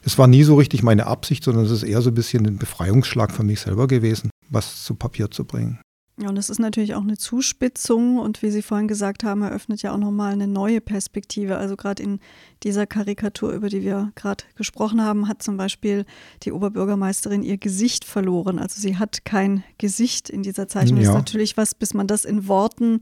das 0.03 0.17
war 0.17 0.27
nie 0.27 0.43
so 0.43 0.55
richtig 0.55 0.81
meine 0.81 1.05
Absicht, 1.05 1.43
sondern 1.43 1.65
es 1.65 1.71
ist 1.71 1.83
eher 1.83 2.01
so 2.01 2.09
ein 2.09 2.15
bisschen 2.15 2.47
ein 2.47 2.57
Befreiungsschlag 2.57 3.31
für 3.31 3.43
mich 3.43 3.61
selber 3.61 3.87
gewesen, 3.87 4.31
was 4.49 4.83
zu 4.83 4.95
Papier 4.95 5.29
zu 5.29 5.45
bringen. 5.45 5.79
Ja, 6.17 6.29
und 6.29 6.35
das 6.35 6.49
ist 6.49 6.59
natürlich 6.59 6.93
auch 6.93 7.01
eine 7.01 7.17
Zuspitzung 7.17 8.19
und 8.19 8.41
wie 8.43 8.51
Sie 8.51 8.61
vorhin 8.61 8.87
gesagt 8.87 9.23
haben, 9.23 9.41
eröffnet 9.41 9.81
ja 9.81 9.93
auch 9.93 9.97
nochmal 9.97 10.33
eine 10.33 10.47
neue 10.47 10.81
Perspektive. 10.81 11.57
Also 11.57 11.75
gerade 11.75 12.03
in 12.03 12.19
dieser 12.63 12.85
Karikatur, 12.85 13.53
über 13.53 13.69
die 13.69 13.81
wir 13.81 14.11
gerade 14.15 14.43
gesprochen 14.55 15.01
haben, 15.01 15.27
hat 15.27 15.41
zum 15.41 15.57
Beispiel 15.57 16.05
die 16.43 16.51
Oberbürgermeisterin 16.51 17.43
ihr 17.43 17.57
Gesicht 17.57 18.05
verloren. 18.05 18.59
Also 18.59 18.79
sie 18.79 18.97
hat 18.97 19.25
kein 19.25 19.63
Gesicht 19.77 20.29
in 20.29 20.43
dieser 20.43 20.67
Zeichnung. 20.67 20.97
Ja. 20.97 21.03
Das 21.03 21.09
ist 21.09 21.15
natürlich 21.15 21.57
was, 21.57 21.73
bis 21.73 21.93
man 21.93 22.07
das 22.07 22.25
in 22.25 22.47
Worten 22.47 23.01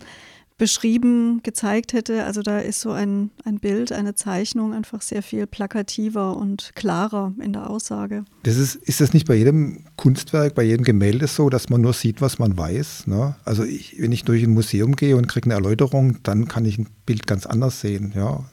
beschrieben, 0.60 1.42
gezeigt 1.42 1.94
hätte. 1.94 2.25
Also 2.25 2.44
da 2.44 2.60
ist 2.60 2.82
so 2.82 2.92
ein, 2.92 3.32
ein 3.46 3.60
Bild, 3.60 3.92
eine 3.92 4.13
Zeichnung 4.13 4.74
einfach 4.74 5.01
sehr 5.01 5.24
viel 5.24 5.48
plakativer 5.48 6.38
und 6.38 6.72
klarer 6.75 7.34
in 7.42 7.54
der 7.54 7.68
Aussage. 7.68 8.25
Das 8.44 8.58
ist, 8.58 8.75
ist 8.75 9.01
das 9.01 9.13
nicht 9.13 9.28
bei 9.28 9.36
jedem 9.36 9.86
Kunstwerk, 9.96 10.54
bei 10.54 10.63
jedem 10.63 10.84
Gemälde 10.84 11.25
so, 11.25 11.50
dass 11.50 11.70
man 11.70 11.82
nur 11.82 11.94
sieht, 11.94 12.22
was 12.22 12.38
man 12.38 12.56
weiß? 12.56 13.08
Ne? 13.08 13.36
Also 13.46 13.63
ich, 13.63 13.96
wenn 14.00 14.12
ich 14.12 14.25
durch 14.25 14.44
ein 14.44 14.54
Museum 14.54 14.96
gehe 14.96 15.18
und 15.18 15.28
kriege 15.28 15.46
eine 15.46 15.56
Erläuterung, 15.56 16.22
dann 16.22 16.48
kann 16.48 16.66
ich 16.66 16.78
ein 16.78 16.89
Bild 17.08 17.25
ganz 17.25 17.48
anders 17.48 17.82
sehen. 17.82 18.13
Ja? 18.16 18.44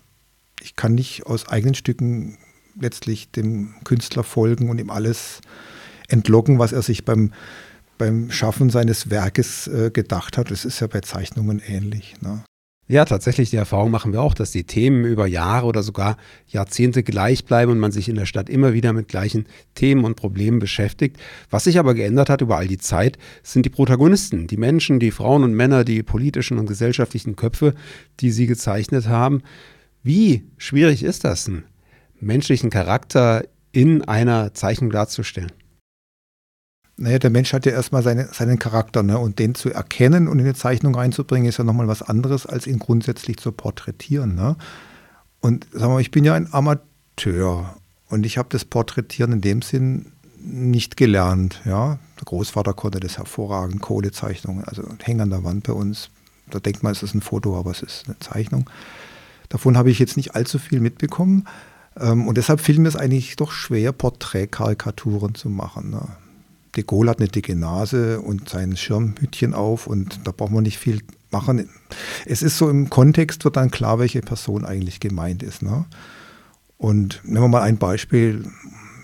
Ich 0.63 0.77
kann 0.77 0.95
nicht 0.95 1.27
aus 1.27 1.49
eigenen 1.49 1.75
Stücken 1.75 2.39
letztlich 2.81 3.31
dem 3.33 3.75
Künstler 3.85 4.23
folgen 4.23 4.71
und 4.71 4.81
ihm 4.81 4.91
alles 4.91 5.41
entlocken, 6.09 6.59
was 6.59 6.73
er 6.73 6.83
sich 6.83 7.05
beim 7.05 7.33
beim 7.99 8.31
Schaffen 8.31 8.71
seines 8.71 9.11
Werkes 9.11 9.67
äh, 9.69 9.91
gedacht 9.91 10.38
hat. 10.38 10.50
Das 10.50 10.65
ist 10.65 10.81
ja 10.81 10.87
bei 10.87 11.00
Zeichnungen 11.00 11.61
ähnlich. 11.67 12.15
Ne? 12.21 12.43
Ja, 12.88 13.05
tatsächlich, 13.05 13.50
die 13.50 13.57
Erfahrung 13.57 13.91
machen 13.91 14.12
wir 14.12 14.23
auch, 14.23 14.35
dass 14.35 14.53
die 14.53 14.62
Themen 14.62 15.05
über 15.05 15.26
Jahre 15.26 15.67
oder 15.67 15.83
sogar 15.83 16.17
Jahrzehnte 16.47 17.03
gleich 17.03 17.45
bleiben 17.45 17.73
und 17.73 17.81
man 17.81 17.91
sich 17.91 18.09
in 18.09 18.15
der 18.15 18.26
Stadt 18.26 18.49
immer 18.49 18.75
wieder 18.75 18.93
mit 18.93 19.09
gleichen 19.09 19.47
Themen 19.75 20.05
und 20.05 20.15
Problemen 20.15 20.61
beschäftigt. 20.61 21.17
Was 21.50 21.65
sich 21.65 21.81
aber 21.81 21.95
geändert 21.95 22.31
hat 22.31 22.43
über 22.43 22.59
all 22.59 22.69
die 22.69 22.79
Zeit, 22.79 23.19
sind 23.43 23.67
die 23.67 23.71
Protagonisten, 23.71 24.47
die 24.47 24.57
Menschen, 24.57 25.00
die 25.00 25.11
Frauen 25.11 25.43
und 25.43 25.55
Männer, 25.55 25.83
die 25.83 26.05
politischen 26.05 26.59
und 26.59 26.67
gesellschaftlichen 26.67 27.35
Köpfe, 27.35 27.75
die 28.21 28.31
sie 28.31 28.47
gezeichnet 28.47 29.09
haben. 29.09 29.43
Wie 30.05 30.45
schwierig 30.57 31.03
ist 31.03 31.25
das, 31.25 31.49
einen 31.49 31.65
menschlichen 32.21 32.71
Charakter 32.71 33.43
in 33.73 34.03
einer 34.03 34.55
Zeichnung 34.55 34.91
darzustellen? 34.91 35.50
Naja, 36.99 37.19
der 37.19 37.31
Mensch 37.31 37.53
hat 37.53 37.67
ja 37.67 37.73
erstmal 37.73 38.03
seine, 38.03 38.29
seinen 38.33 38.59
Charakter, 38.59 39.03
ne? 39.03 39.19
Und 39.19 39.38
den 39.38 39.55
zu 39.55 39.71
erkennen 39.71 40.29
und 40.29 40.38
in 40.38 40.47
eine 40.47 40.55
Zeichnung 40.55 40.95
reinzubringen, 40.95 41.49
ist 41.49 41.59
ja 41.59 41.65
nochmal 41.65 41.88
was 41.88 42.03
anderes, 42.03 42.47
als 42.47 42.67
ihn 42.67 42.79
grundsätzlich 42.79 43.37
zu 43.37 43.53
porträtieren. 43.53 44.35
Ne? 44.35 44.57
Und 45.41 45.67
sagen 45.73 45.93
mal, 45.93 46.00
ich 46.00 46.11
bin 46.11 46.25
ja 46.25 46.35
ein 46.35 46.53
Amateur 46.53 47.76
und 48.09 48.25
ich 48.25 48.38
habe 48.38 48.49
das 48.50 48.65
Porträtieren 48.65 49.33
in 49.33 49.41
dem 49.43 49.61
Sinn 49.61 50.12
nicht 50.41 50.97
gelernt. 50.97 51.61
Ja? 51.67 51.99
Der 52.17 52.25
Großvater 52.25 52.73
konnte 52.73 53.00
das 53.00 53.19
hervorragend, 53.19 53.83
Kohlezeichnungen, 53.83 54.65
also 54.65 54.83
hängen 55.03 55.21
an 55.21 55.31
der 55.31 55.45
Wand 55.45 55.65
bei 55.65 55.75
uns. 55.75 56.09
Da 56.49 56.61
denkt 56.61 56.83
man, 56.83 56.93
es 56.93 57.03
ist 57.03 57.15
ein 57.15 57.21
Foto, 57.21 57.59
aber 57.59 57.73
es 57.73 57.83
ist 57.83 58.05
eine 58.07 58.19
Zeichnung. 58.21 58.71
Davon 59.50 59.76
habe 59.76 59.91
ich 59.91 59.99
jetzt 59.99 60.17
nicht 60.17 60.35
allzu 60.35 60.59
viel 60.59 60.81
mitbekommen. 60.81 61.47
Ähm, 61.99 62.26
und 62.26 62.38
deshalb 62.38 62.61
fiel 62.61 62.79
mir 62.79 62.88
es 62.88 62.97
eigentlich 62.97 63.37
doch 63.37 63.53
schwer, 63.53 63.93
Porträtkarikaturen 63.93 65.35
zu 65.35 65.50
machen. 65.50 65.91
Ne? 65.91 66.09
De 66.76 66.85
Gaulle 66.85 67.11
hat 67.11 67.18
eine 67.18 67.28
dicke 67.28 67.56
Nase 67.56 68.21
und 68.21 68.49
sein 68.49 68.76
Schirmhütchen 68.76 69.54
auf 69.54 69.87
und 69.87 70.21
da 70.25 70.33
braucht 70.33 70.52
man 70.52 70.62
nicht 70.62 70.78
viel 70.78 71.00
machen. 71.30 71.68
Es 72.25 72.42
ist 72.42 72.59
so 72.59 72.68
im 72.68 72.90
Kontext 72.90 73.45
wird 73.45 73.56
dann 73.56 73.71
klar, 73.71 73.99
welche 73.99 74.21
Person 74.21 74.64
eigentlich 74.64 75.00
gemeint 75.00 75.42
ist. 75.42 75.62
Ne? 75.62 75.87
Und 76.76 77.21
nehmen 77.25 77.45
wir 77.45 77.49
mal 77.49 77.62
ein 77.62 77.78
Beispiel. 77.78 78.45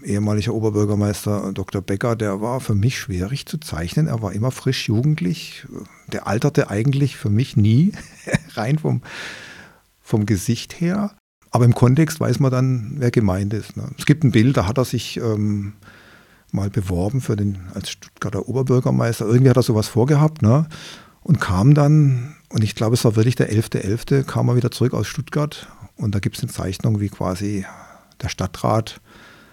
Ehemaliger 0.05 0.52
Oberbürgermeister 0.52 1.52
Dr. 1.52 1.81
Becker, 1.81 2.17
der 2.17 2.41
war 2.41 2.59
für 2.61 2.75
mich 2.75 2.99
schwierig 2.99 3.47
zu 3.47 3.59
zeichnen. 3.59 4.09
Er 4.09 4.21
war 4.21 4.33
immer 4.33 4.50
frisch 4.50 4.88
jugendlich. 4.88 5.64
Der 6.11 6.26
alterte 6.26 6.71
eigentlich 6.71 7.17
für 7.17 7.31
mich 7.31 7.57
nie, 7.57 7.93
rein 8.55 8.81
vom, 8.81 9.02
vom 10.00 10.26
Gesicht 10.26 10.81
her. 10.81 11.14
Aber 11.52 11.64
im 11.64 11.75
Kontext 11.75 12.19
weiß 12.19 12.41
man 12.41 12.50
dann, 12.50 12.95
wer 12.97 13.12
gemeint 13.12 13.55
ist. 13.55 13.76
Ne? 13.76 13.91
Es 13.97 14.05
gibt 14.07 14.25
ein 14.25 14.33
Bild, 14.33 14.57
da 14.57 14.67
hat 14.67 14.79
er 14.79 14.85
sich 14.85 15.19
ähm, 15.19 15.75
mal 16.53 16.71
beworben 16.71 17.21
für 17.21 17.35
den, 17.35 17.59
als 17.75 17.91
Stuttgarter 17.91 18.49
Oberbürgermeister. 18.49 19.27
Irgendwie 19.27 19.51
hat 19.51 19.57
er 19.57 19.63
sowas 19.63 19.89
vorgehabt, 19.89 20.43
ne? 20.43 20.67
Und 21.23 21.41
kam 21.41 21.75
dann, 21.75 22.37
und 22.51 22.63
ich 22.63 22.75
glaube, 22.75 22.95
es 22.95 23.05
war 23.05 23.17
wirklich 23.17 23.37
der 23.37 23.51
11.11., 23.53 24.21
.11., 24.21 24.25
kam 24.25 24.49
er 24.49 24.57
wieder 24.57 24.71
zurück 24.71 24.93
aus 24.93 25.07
Stuttgart. 25.07 25.69
Und 25.97 26.15
da 26.15 26.19
gibt 26.19 26.37
es 26.37 26.43
eine 26.43 26.53
Zeichnung, 26.53 27.01
wie 27.01 27.09
quasi 27.09 27.65
der 28.21 28.29
Stadtrat 28.29 29.01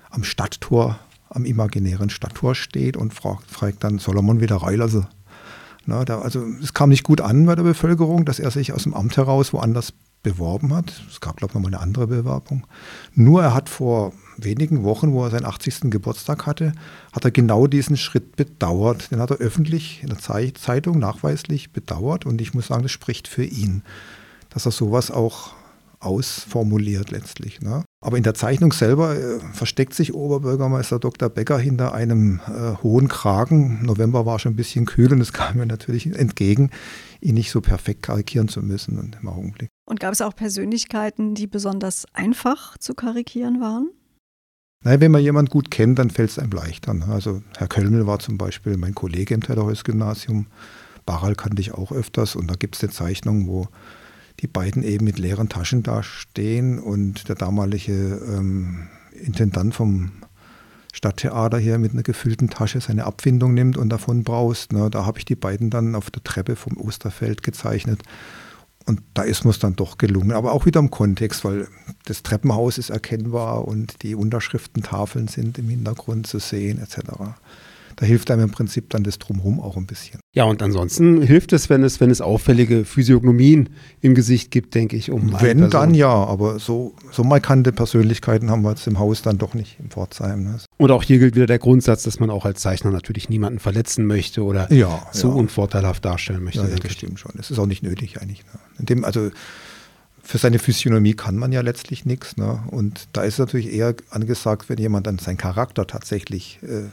am 0.09 0.23
Stadttor, 0.23 0.99
am 1.29 1.45
imaginären 1.45 2.09
Stadttor 2.09 2.55
steht 2.55 2.97
und 2.97 3.13
fragt, 3.13 3.49
fragt 3.49 3.83
dann, 3.83 3.99
soll 3.99 4.17
er 4.17 4.23
mal 4.23 4.41
wieder 4.41 4.57
reinlassen? 4.57 5.07
Na, 5.85 6.03
da, 6.05 6.19
also 6.19 6.45
es 6.61 6.73
kam 6.73 6.89
nicht 6.89 7.03
gut 7.03 7.21
an 7.21 7.45
bei 7.45 7.55
der 7.55 7.63
Bevölkerung, 7.63 8.25
dass 8.25 8.39
er 8.39 8.51
sich 8.51 8.73
aus 8.73 8.83
dem 8.83 8.93
Amt 8.93 9.15
heraus 9.17 9.53
woanders 9.53 9.93
beworben 10.23 10.73
hat. 10.73 11.01
Es 11.09 11.21
gab, 11.21 11.37
glaube 11.37 11.51
ich, 11.51 11.55
noch 11.55 11.61
mal 11.61 11.69
eine 11.69 11.79
andere 11.79 12.07
Bewerbung. 12.07 12.67
Nur 13.13 13.43
er 13.43 13.53
hat 13.53 13.69
vor 13.69 14.13
wenigen 14.43 14.83
Wochen, 14.83 15.13
wo 15.13 15.23
er 15.23 15.31
seinen 15.31 15.45
80. 15.45 15.91
Geburtstag 15.91 16.45
hatte, 16.45 16.73
hat 17.11 17.25
er 17.25 17.31
genau 17.31 17.67
diesen 17.67 17.97
Schritt 17.97 18.35
bedauert. 18.35 19.11
Den 19.11 19.19
hat 19.19 19.31
er 19.31 19.37
öffentlich 19.37 20.01
in 20.03 20.09
der 20.09 20.19
Zeitung 20.19 20.99
nachweislich 20.99 21.71
bedauert 21.71 22.25
und 22.25 22.41
ich 22.41 22.53
muss 22.53 22.67
sagen, 22.67 22.83
das 22.83 22.91
spricht 22.91 23.27
für 23.27 23.45
ihn, 23.45 23.83
dass 24.49 24.65
er 24.65 24.71
sowas 24.71 25.11
auch 25.11 25.53
ausformuliert 25.99 27.11
letztlich. 27.11 27.61
Ne? 27.61 27.83
Aber 28.01 28.17
in 28.17 28.23
der 28.23 28.33
Zeichnung 28.33 28.71
selber 28.71 29.15
äh, 29.15 29.39
versteckt 29.51 29.93
sich 29.93 30.13
Oberbürgermeister 30.13 30.99
Dr. 30.99 31.29
Becker 31.29 31.59
hinter 31.59 31.93
einem 31.93 32.39
äh, 32.47 32.81
hohen 32.81 33.09
Kragen. 33.09 33.83
November 33.85 34.25
war 34.25 34.39
schon 34.39 34.53
ein 34.53 34.55
bisschen 34.55 34.85
kühl 34.85 35.11
und 35.11 35.19
es 35.19 35.33
kam 35.33 35.57
mir 35.57 35.65
natürlich 35.65 36.07
entgegen, 36.07 36.71
ihn 37.19 37.35
nicht 37.35 37.51
so 37.51 37.59
perfekt 37.59 38.03
karikieren 38.03 38.47
zu 38.47 38.61
müssen 38.61 39.13
im 39.19 39.27
Augenblick. 39.27 39.69
Und 39.85 39.99
gab 39.99 40.13
es 40.13 40.21
auch 40.21 40.35
Persönlichkeiten, 40.35 41.35
die 41.35 41.47
besonders 41.47 42.05
einfach 42.13 42.77
zu 42.77 42.93
karikieren 42.93 43.59
waren? 43.59 43.89
Nein, 44.83 45.01
wenn 45.01 45.11
man 45.11 45.21
jemanden 45.21 45.51
gut 45.51 45.71
kennt, 45.71 45.99
dann 45.99 46.09
fällt 46.09 46.29
es 46.29 46.39
einem 46.39 46.51
leichter. 46.51 46.93
Ne? 46.93 47.05
Also 47.07 47.43
Herr 47.57 47.67
Kölmel 47.67 48.07
war 48.07 48.19
zum 48.19 48.37
Beispiel 48.37 48.77
mein 48.77 48.95
Kollege 48.95 49.33
im 49.33 49.43
Tedderhäus-Gymnasium. 49.43 50.47
Baral 51.05 51.35
kannte 51.35 51.61
ich 51.61 51.73
auch 51.73 51.91
öfters 51.91 52.35
und 52.35 52.49
da 52.49 52.55
gibt 52.55 52.75
es 52.75 52.83
eine 52.83 52.91
Zeichnung, 52.91 53.47
wo 53.47 53.67
die 54.39 54.47
beiden 54.47 54.83
eben 54.83 55.03
mit 55.03 55.19
leeren 55.19 55.49
Taschen 55.49 55.83
da 55.83 56.01
stehen 56.01 56.79
und 56.79 57.27
der 57.27 57.35
damalige 57.35 57.91
ähm, 57.91 58.87
Intendant 59.11 59.75
vom 59.75 60.11
Stadttheater 60.93 61.59
hier 61.59 61.77
mit 61.77 61.91
einer 61.91 62.03
gefüllten 62.03 62.49
Tasche 62.49 62.79
seine 62.79 63.03
Abfindung 63.03 63.53
nimmt 63.53 63.77
und 63.77 63.89
davon 63.89 64.23
braust. 64.23 64.71
Ne? 64.71 64.89
Da 64.89 65.05
habe 65.05 65.19
ich 65.19 65.25
die 65.25 65.35
beiden 65.35 65.69
dann 65.69 65.93
auf 65.93 66.09
der 66.09 66.23
Treppe 66.23 66.55
vom 66.55 66.77
Osterfeld 66.77 67.43
gezeichnet. 67.43 68.01
Und 68.89 69.03
da 69.13 69.21
ist 69.21 69.43
mir 69.43 69.51
es 69.51 69.59
dann 69.59 69.75
doch 69.75 69.99
gelungen. 69.99 70.31
Aber 70.31 70.51
auch 70.51 70.65
wieder 70.65 70.79
im 70.79 70.89
Kontext, 70.89 71.45
weil 71.45 71.67
das 72.05 72.23
Treppenhaus 72.23 72.79
ist 72.79 72.89
erkennbar 72.89 73.67
und 73.67 74.01
die 74.01 74.15
Unterschriftentafeln 74.15 75.27
sind 75.27 75.59
im 75.59 75.69
Hintergrund 75.69 76.25
zu 76.25 76.39
sehen, 76.39 76.81
etc. 76.81 77.11
Da 77.99 78.05
hilft 78.05 78.31
einem 78.31 78.43
im 78.43 78.51
Prinzip 78.51 78.89
dann 78.91 79.03
das 79.03 79.19
Drumherum 79.19 79.59
auch 79.59 79.75
ein 79.75 79.85
bisschen. 79.85 80.21
Ja, 80.33 80.45
und 80.45 80.61
ansonsten 80.61 81.21
hilft 81.21 81.51
es, 81.51 81.69
wenn 81.69 81.83
es, 81.83 81.99
wenn 81.99 82.09
es 82.09 82.21
auffällige 82.21 82.85
Physiognomien 82.85 83.67
im 83.99 84.15
Gesicht 84.15 84.51
gibt, 84.51 84.73
denke 84.73 84.95
ich, 84.95 85.11
um. 85.11 85.35
Wenn, 85.41 85.69
dann 85.69 85.93
ja, 85.93 86.07
aber 86.07 86.59
so, 86.59 86.95
so 87.11 87.25
markante 87.25 87.73
Persönlichkeiten 87.73 88.49
haben 88.49 88.61
wir 88.61 88.69
jetzt 88.69 88.87
im 88.87 88.99
Haus 88.99 89.21
dann 89.21 89.37
doch 89.37 89.53
nicht 89.53 89.75
im 89.81 89.89
Pforzheim. 89.89 90.45
Ne? 90.45 90.59
Und 90.77 90.91
auch 90.91 91.03
hier 91.03 91.19
gilt 91.19 91.35
wieder 91.35 91.45
der 91.45 91.59
Grundsatz, 91.59 92.03
dass 92.03 92.21
man 92.21 92.29
auch 92.29 92.45
als 92.45 92.61
Zeichner 92.61 92.89
natürlich 92.89 93.27
niemanden 93.27 93.59
verletzen 93.59 94.05
möchte 94.05 94.45
oder 94.45 94.71
ja, 94.71 95.05
so 95.11 95.27
ja. 95.27 95.33
unvorteilhaft 95.33 96.05
darstellen 96.05 96.41
möchte. 96.41 96.61
Ja, 96.61 96.69
ja 96.69 96.75
das 96.77 96.93
stimmt 96.93 97.19
schon. 97.19 97.33
Es 97.37 97.51
ist 97.51 97.59
auch 97.59 97.67
nicht 97.67 97.83
nötig 97.83 98.21
eigentlich. 98.21 98.45
Ne? 98.45 98.59
In 98.79 98.85
dem, 98.85 99.03
also 99.03 99.29
für 100.23 100.37
seine 100.37 100.59
Physiognomie 100.59 101.15
kann 101.15 101.35
man 101.35 101.51
ja 101.51 101.59
letztlich 101.59 102.05
nichts. 102.05 102.37
Ne? 102.37 102.63
Und 102.67 103.09
da 103.11 103.23
ist 103.23 103.33
es 103.33 103.39
natürlich 103.39 103.73
eher 103.73 103.93
angesagt, 104.09 104.69
wenn 104.69 104.77
jemand 104.77 105.05
dann 105.05 105.19
seinen 105.19 105.35
Charakter 105.35 105.85
tatsächlich 105.85 106.59
äh, 106.63 106.87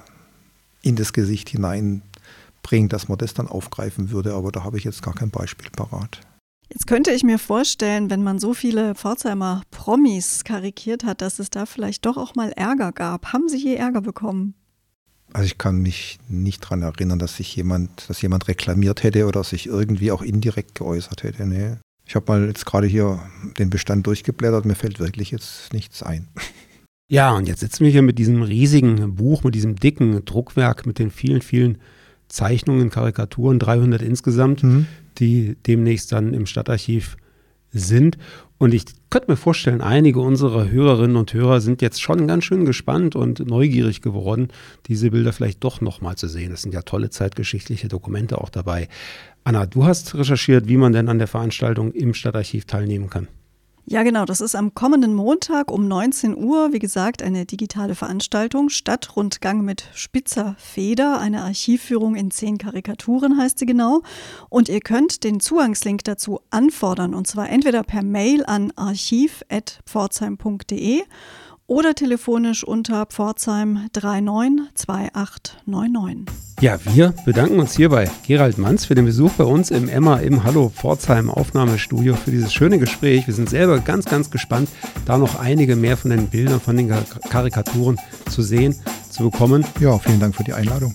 in 0.87 0.97
das 0.97 1.13
Gesicht 1.13 1.49
hinein 1.49 2.03
bringt, 2.63 2.93
dass 2.93 3.09
man 3.09 3.19
das 3.19 3.35
dann 3.35 3.49
aufgreifen 3.49 4.11
würde. 4.11 4.35
Aber 4.35 4.53
da 4.53 4.65
habe 4.65 4.79
ich 4.79 4.85
jetzt 4.85 5.03
gar 5.03 5.15
kein 5.15 5.31
Beispiel 5.31 5.69
parat. 5.71 6.21
Jetzt 6.69 6.87
könnte 6.87 7.13
ich 7.13 7.23
mir 7.23 7.39
vorstellen, 7.39 8.11
wenn 8.11 8.23
man 8.23 8.39
so 8.39 8.55
viele 8.55 8.95
Pforzheimer 8.95 9.63
Promis 9.71 10.45
karikiert 10.45 11.05
hat, 11.05 11.21
dass 11.21 11.39
es 11.39 11.51
da 11.51 11.67
vielleicht 11.67 12.07
doch 12.07 12.17
auch 12.17 12.35
mal 12.35 12.53
Ärger 12.53 12.93
gab. 12.93 13.33
Haben 13.33 13.49
Sie 13.49 13.59
je 13.59 13.75
Ärger 13.75 14.01
bekommen? 14.01 14.55
Also 15.33 15.47
ich 15.47 15.59
kann 15.59 15.79
mich 15.79 16.19
nicht 16.29 16.65
daran 16.65 16.83
erinnern, 16.83 17.19
dass 17.19 17.37
sich 17.37 17.55
jemand, 17.55 18.09
dass 18.09 18.23
jemand 18.23 18.49
reklamiert 18.49 19.03
hätte 19.03 19.27
oder 19.27 19.45
sich 19.45 19.67
irgendwie 19.67 20.13
auch 20.13 20.23
indirekt 20.23 20.77
geäußert 20.77 21.25
hätte. 21.25 21.47
Nee. 21.47 21.77
Ich 22.05 22.15
habe 22.15 22.33
mal 22.33 22.47
jetzt 22.47 22.65
gerade 22.65 22.87
hier 22.87 23.21
den 23.59 23.71
Bestand 23.71 24.07
durchgeblättert, 24.07 24.65
mir 24.65 24.77
fällt 24.77 25.01
wirklich 25.01 25.33
jetzt 25.33 25.73
nichts 25.73 26.03
ein. 26.03 26.29
Ja, 27.09 27.37
und 27.37 27.47
jetzt 27.47 27.61
sitzen 27.61 27.85
wir 27.85 27.93
hier 27.93 28.03
mit 28.03 28.19
diesem 28.19 28.43
riesigen 28.43 29.15
Buch, 29.15 29.45
mit 29.45 29.55
diesem 29.55 29.77
dicken 29.77 30.25
Druckwerk, 30.25 30.87
mit 30.87 30.99
den 30.99 31.11
vielen, 31.11 31.41
vielen 31.41 31.79
Zeichnungen, 32.29 32.91
Karikaturen, 32.91 33.61
300 33.61 34.03
insgesamt, 34.03 34.65
mhm. 34.65 34.87
die 35.19 35.57
demnächst 35.67 36.11
dann 36.11 36.35
im 36.35 36.47
Stadtarchiv 36.47 37.17
sind. 37.71 38.19
Und 38.59 38.75
ich 38.75 38.87
könnte 39.11 39.31
mir 39.31 39.37
vorstellen, 39.37 39.83
einige 39.83 40.19
unserer 40.19 40.69
Hörerinnen 40.69 41.17
und 41.17 41.33
Hörer 41.33 41.61
sind 41.61 41.81
jetzt 41.81 42.03
schon 42.03 42.27
ganz 42.27 42.45
schön 42.45 42.65
gespannt 42.65 43.15
und 43.15 43.47
neugierig 43.47 44.03
geworden, 44.03 44.49
diese 44.87 45.11
Bilder 45.11 45.33
vielleicht 45.33 45.63
doch 45.63 45.81
nochmal 45.81 46.17
zu 46.17 46.27
sehen. 46.27 46.53
Es 46.53 46.63
sind 46.63 46.75
ja 46.75 46.83
tolle 46.83 47.11
zeitgeschichtliche 47.11 47.87
Dokumente 47.87 48.41
auch 48.41 48.49
dabei. 48.49 48.89
Anna, 49.45 49.67
du 49.67 49.85
hast 49.85 50.17
recherchiert, 50.17 50.67
wie 50.67 50.79
man 50.79 50.93
denn 50.93 51.09
an 51.09 51.19
der 51.19 51.29
Veranstaltung 51.29 51.93
im 51.93 52.15
Stadtarchiv 52.15 52.65
teilnehmen 52.65 53.11
kann. 53.11 53.29
Ja, 53.89 54.03
genau. 54.03 54.25
Das 54.25 54.41
ist 54.41 54.57
am 54.57 54.75
kommenden 54.75 55.15
Montag 55.15 55.71
um 55.71 55.87
19 55.87 56.37
Uhr, 56.37 56.73
wie 56.73 56.81
gesagt, 56.81 57.23
eine 57.23 57.47
digitale 57.47 57.95
Veranstaltung. 57.95 58.69
Stadtrundgang 58.69 59.61
mit 59.61 59.85
spitzer 59.95 60.57
Feder, 60.59 61.21
eine 61.21 61.43
Archivführung 61.43 62.17
in 62.17 62.33
zehn 62.33 62.59
Karikaturen 62.59 63.39
heißt 63.39 63.61
sie 63.61 63.67
genau. 63.67 64.03
Und 64.49 64.69
ihr 64.69 64.81
könnt 64.81 65.23
den 65.23 65.39
Zugangslink 65.39 66.03
dazu 66.03 66.41
anfordern 66.51 67.15
und 67.15 67.29
zwar 67.29 67.49
entweder 67.49 67.85
per 67.85 68.03
Mail 68.03 68.45
an 68.45 68.73
archiv.pforzheim.de 68.75 71.05
oder 71.67 71.95
telefonisch 71.95 72.65
unter 72.65 73.07
Pforzheim 73.07 73.89
392899. 73.93 76.27
Ja, 76.61 76.79
wir 76.85 77.13
bedanken 77.25 77.61
uns 77.61 77.77
hier 77.77 77.91
bei 77.91 78.11
Gerald 78.27 78.57
Manz 78.57 78.87
für 78.87 78.95
den 78.95 79.05
Besuch 79.05 79.33
bei 79.33 79.45
uns 79.45 79.71
im 79.71 79.89
Emma 79.89 80.17
im 80.17 80.45
Hallo 80.45 80.71
Pforzheim 80.71 81.29
Aufnahmestudio 81.29 82.15
für 82.15 82.31
dieses 82.31 82.55
schöne 82.55 82.79
Gespräch. 82.79 83.27
Wir 83.27 83.35
sind 83.35 83.51
selber 83.51 83.79
ganz, 83.81 84.07
ganz 84.07 84.31
gespannt, 84.31 84.71
da 85.05 85.19
noch 85.19 85.39
einige 85.39 85.77
mehr 85.77 85.97
von 85.97 86.11
den 86.11 86.29
Bildern, 86.29 86.61
von 86.61 86.77
den 86.77 86.93
Karikaturen 87.29 87.99
zu 88.31 88.43
sehen, 88.43 88.75
zu 89.11 89.31
bekommen. 89.31 89.65
Ja, 89.81 89.99
vielen 89.99 90.21
Dank 90.21 90.35
für 90.35 90.45
die 90.45 90.55
Einladung. 90.55 90.95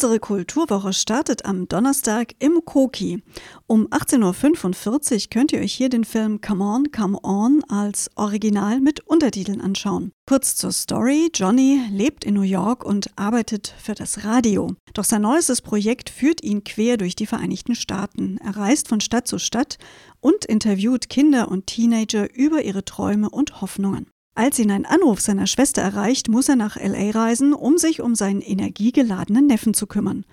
Unsere 0.00 0.18
Kulturwoche 0.18 0.94
startet 0.94 1.44
am 1.44 1.68
Donnerstag 1.68 2.32
im 2.38 2.64
Koki. 2.64 3.22
Um 3.66 3.86
18.45 3.88 5.24
Uhr 5.24 5.30
könnt 5.30 5.52
ihr 5.52 5.60
euch 5.60 5.74
hier 5.74 5.90
den 5.90 6.04
Film 6.04 6.40
Come 6.40 6.64
On, 6.64 6.90
Come 6.90 7.18
On 7.22 7.62
als 7.68 8.08
Original 8.14 8.80
mit 8.80 9.00
Untertiteln 9.00 9.60
anschauen. 9.60 10.10
Kurz 10.26 10.56
zur 10.56 10.72
Story. 10.72 11.28
Johnny 11.34 11.82
lebt 11.92 12.24
in 12.24 12.32
New 12.32 12.40
York 12.40 12.82
und 12.82 13.10
arbeitet 13.16 13.74
für 13.78 13.92
das 13.92 14.24
Radio. 14.24 14.74
Doch 14.94 15.04
sein 15.04 15.20
neuestes 15.20 15.60
Projekt 15.60 16.08
führt 16.08 16.42
ihn 16.42 16.64
quer 16.64 16.96
durch 16.96 17.14
die 17.14 17.26
Vereinigten 17.26 17.74
Staaten. 17.74 18.38
Er 18.42 18.56
reist 18.56 18.88
von 18.88 19.02
Stadt 19.02 19.28
zu 19.28 19.38
Stadt 19.38 19.76
und 20.20 20.46
interviewt 20.46 21.10
Kinder 21.10 21.50
und 21.50 21.66
Teenager 21.66 22.34
über 22.34 22.62
ihre 22.62 22.86
Träume 22.86 23.28
und 23.28 23.60
Hoffnungen. 23.60 24.06
Als 24.34 24.58
ihn 24.58 24.70
ein 24.70 24.86
Anruf 24.86 25.20
seiner 25.20 25.46
Schwester 25.46 25.82
erreicht, 25.82 26.28
muss 26.28 26.48
er 26.48 26.56
nach 26.56 26.76
LA 26.76 27.10
reisen, 27.10 27.52
um 27.52 27.78
sich 27.78 28.00
um 28.00 28.14
seinen 28.14 28.40
energiegeladenen 28.40 29.46
Neffen 29.46 29.74
zu 29.74 29.86
kümmern. 29.86 30.24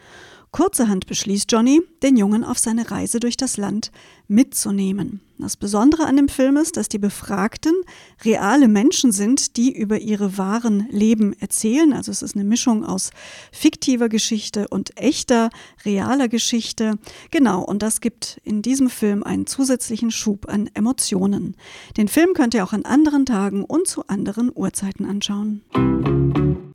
Kurzerhand 0.51 1.07
beschließt 1.07 1.51
Johnny, 1.51 1.81
den 2.01 2.17
Jungen 2.17 2.43
auf 2.43 2.57
seine 2.57 2.89
Reise 2.89 3.19
durch 3.19 3.38
das 3.38 3.57
Land 3.57 3.91
mitzunehmen. 4.27 5.21
Das 5.39 5.55
Besondere 5.55 6.05
an 6.05 6.17
dem 6.17 6.29
Film 6.29 6.57
ist, 6.57 6.77
dass 6.77 6.89
die 6.89 6.97
Befragten 6.97 7.73
reale 8.25 8.67
Menschen 8.67 9.12
sind, 9.12 9.55
die 9.55 9.71
über 9.71 9.99
ihre 9.99 10.38
wahren 10.38 10.88
Leben 10.89 11.33
erzählen. 11.39 11.93
Also 11.93 12.12
es 12.12 12.23
ist 12.23 12.36
eine 12.36 12.43
Mischung 12.43 12.83
aus 12.83 13.12
fiktiver 13.51 14.10
Geschichte 14.10 14.67
und 14.69 14.97
echter, 14.97 15.49
realer 15.86 16.27
Geschichte. 16.27 16.97
Genau, 17.29 17.62
und 17.62 17.83
das 17.83 18.01
gibt 18.01 18.41
in 18.43 18.63
diesem 18.63 18.89
Film 18.89 19.21
einen 19.21 19.45
zusätzlichen 19.45 20.10
Schub 20.10 20.49
an 20.49 20.69
Emotionen. 20.73 21.55
Den 21.97 22.07
Film 22.07 22.33
könnt 22.33 22.55
ihr 22.55 22.63
auch 22.63 22.73
an 22.73 22.86
anderen 22.86 23.27
Tagen 23.27 23.63
und 23.63 23.88
zu 23.88 24.07
anderen 24.07 24.51
Uhrzeiten 24.53 25.05
anschauen. 25.05 25.62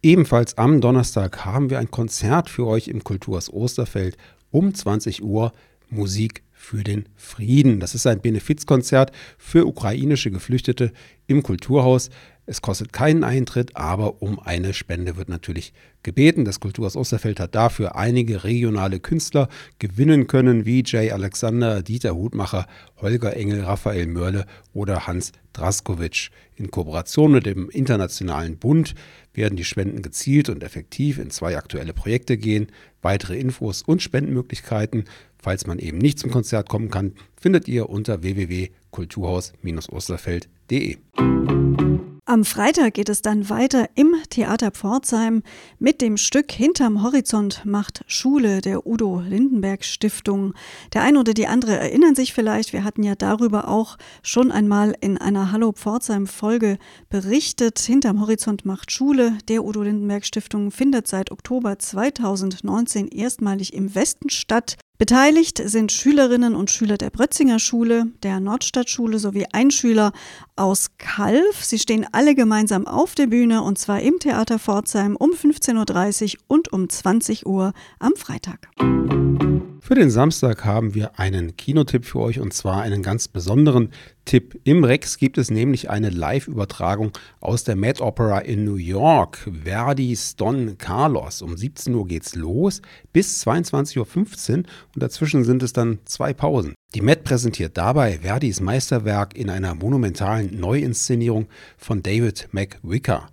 Ebenfalls 0.02 0.58
am 0.58 0.80
Donnerstag 0.80 1.44
haben 1.44 1.70
wir 1.70 1.78
ein 1.78 1.90
Konzert 1.90 2.50
für 2.50 2.66
euch 2.66 2.88
im 2.88 3.04
Kulturs 3.04 3.52
Osterfeld 3.52 4.16
um 4.50 4.74
20 4.74 5.22
Uhr 5.22 5.52
Musik 5.90 6.42
für 6.52 6.84
den 6.84 7.08
Frieden. 7.16 7.80
Das 7.80 7.94
ist 7.94 8.06
ein 8.06 8.20
Benefizkonzert 8.20 9.12
für 9.36 9.66
ukrainische 9.66 10.30
Geflüchtete 10.30 10.92
im 11.26 11.42
Kulturhaus. 11.42 12.10
Es 12.44 12.60
kostet 12.60 12.92
keinen 12.92 13.22
Eintritt, 13.22 13.76
aber 13.76 14.20
um 14.20 14.40
eine 14.40 14.74
Spende 14.74 15.16
wird 15.16 15.28
natürlich 15.28 15.72
gebeten. 16.02 16.44
Das 16.44 16.58
Kulturhaus 16.58 16.96
Osterfeld 16.96 17.38
hat 17.38 17.54
dafür 17.54 17.94
einige 17.94 18.42
regionale 18.42 18.98
Künstler 18.98 19.48
gewinnen 19.78 20.26
können, 20.26 20.66
wie 20.66 20.82
Jay 20.84 21.12
Alexander, 21.12 21.82
Dieter 21.82 22.16
Hutmacher, 22.16 22.66
Holger 23.00 23.36
Engel, 23.36 23.62
Raphael 23.62 24.06
Mörle 24.06 24.46
oder 24.72 25.06
Hans 25.06 25.32
Draskowitsch. 25.52 26.30
In 26.56 26.70
Kooperation 26.70 27.32
mit 27.32 27.46
dem 27.46 27.70
Internationalen 27.70 28.56
Bund 28.56 28.94
werden 29.34 29.56
die 29.56 29.64
Spenden 29.64 30.02
gezielt 30.02 30.48
und 30.48 30.62
effektiv 30.62 31.18
in 31.18 31.30
zwei 31.30 31.56
aktuelle 31.56 31.92
Projekte 31.92 32.36
gehen. 32.36 32.68
Weitere 33.00 33.38
Infos 33.38 33.82
und 33.82 34.02
Spendenmöglichkeiten, 34.02 35.04
falls 35.38 35.66
man 35.66 35.78
eben 35.78 35.98
nicht 35.98 36.18
zum 36.18 36.30
Konzert 36.30 36.68
kommen 36.68 36.90
kann, 36.90 37.14
findet 37.36 37.68
ihr 37.68 37.88
unter 37.88 38.22
www.kulturhaus-osterfeld.de. 38.22 40.98
Am 42.32 42.46
Freitag 42.46 42.94
geht 42.94 43.10
es 43.10 43.20
dann 43.20 43.50
weiter 43.50 43.90
im 43.94 44.16
Theater 44.30 44.70
Pforzheim 44.70 45.42
mit 45.78 46.00
dem 46.00 46.16
Stück 46.16 46.50
Hinterm 46.50 47.02
Horizont 47.02 47.66
macht 47.66 48.04
Schule 48.06 48.62
der 48.62 48.86
Udo 48.86 49.20
Lindenberg 49.20 49.84
Stiftung. 49.84 50.54
Der 50.94 51.02
eine 51.02 51.20
oder 51.20 51.34
die 51.34 51.46
andere 51.46 51.76
erinnern 51.76 52.14
sich 52.14 52.32
vielleicht, 52.32 52.72
wir 52.72 52.84
hatten 52.84 53.02
ja 53.02 53.16
darüber 53.16 53.68
auch 53.68 53.98
schon 54.22 54.50
einmal 54.50 54.96
in 55.02 55.18
einer 55.18 55.52
Hallo 55.52 55.72
Pforzheim 55.72 56.26
Folge 56.26 56.78
berichtet. 57.10 57.78
Hinterm 57.80 58.22
Horizont 58.22 58.64
macht 58.64 58.92
Schule 58.92 59.36
der 59.48 59.62
Udo 59.62 59.82
Lindenberg 59.82 60.24
Stiftung 60.24 60.70
findet 60.70 61.08
seit 61.08 61.32
Oktober 61.32 61.78
2019 61.78 63.08
erstmalig 63.08 63.74
im 63.74 63.94
Westen 63.94 64.30
statt. 64.30 64.78
Beteiligt 65.02 65.60
sind 65.64 65.90
Schülerinnen 65.90 66.54
und 66.54 66.70
Schüler 66.70 66.96
der 66.96 67.10
Brötzinger 67.10 67.58
Schule, 67.58 68.06
der 68.22 68.38
Nordstadtschule 68.38 69.18
sowie 69.18 69.46
ein 69.50 69.72
Schüler 69.72 70.12
aus 70.54 70.92
Kalf. 70.96 71.64
Sie 71.64 71.80
stehen 71.80 72.06
alle 72.12 72.36
gemeinsam 72.36 72.86
auf 72.86 73.16
der 73.16 73.26
Bühne 73.26 73.62
und 73.62 73.78
zwar 73.78 74.00
im 74.00 74.20
Theater 74.20 74.60
Pforzheim 74.60 75.16
um 75.16 75.32
15.30 75.32 76.36
Uhr 76.36 76.40
und 76.46 76.72
um 76.72 76.88
20 76.88 77.46
Uhr 77.46 77.72
am 77.98 78.12
Freitag. 78.14 78.68
Für 79.84 79.96
den 79.96 80.12
Samstag 80.12 80.64
haben 80.64 80.94
wir 80.94 81.18
einen 81.18 81.56
Kinotipp 81.56 82.04
für 82.04 82.20
euch 82.20 82.38
und 82.38 82.54
zwar 82.54 82.82
einen 82.82 83.02
ganz 83.02 83.26
besonderen 83.26 83.90
Tipp. 84.24 84.60
Im 84.62 84.84
Rex 84.84 85.18
gibt 85.18 85.38
es 85.38 85.50
nämlich 85.50 85.90
eine 85.90 86.08
Live-Übertragung 86.08 87.10
aus 87.40 87.64
der 87.64 87.74
Met 87.74 88.00
Opera 88.00 88.38
in 88.38 88.64
New 88.64 88.76
York. 88.76 89.50
Verdis 89.64 90.36
Don 90.36 90.78
Carlos. 90.78 91.42
Um 91.42 91.56
17 91.56 91.92
Uhr 91.96 92.06
geht's 92.06 92.36
los 92.36 92.80
bis 93.12 93.44
22.15 93.44 93.98
Uhr 93.98 94.56
und 94.94 95.02
dazwischen 95.02 95.42
sind 95.42 95.64
es 95.64 95.72
dann 95.72 95.98
zwei 96.04 96.32
Pausen. 96.32 96.76
Die 96.94 97.02
Met 97.02 97.24
präsentiert 97.24 97.76
dabei 97.76 98.20
Verdis 98.22 98.60
Meisterwerk 98.60 99.36
in 99.36 99.50
einer 99.50 99.74
monumentalen 99.74 100.60
Neuinszenierung 100.60 101.48
von 101.76 102.04
David 102.04 102.48
McWicker. 102.52 103.31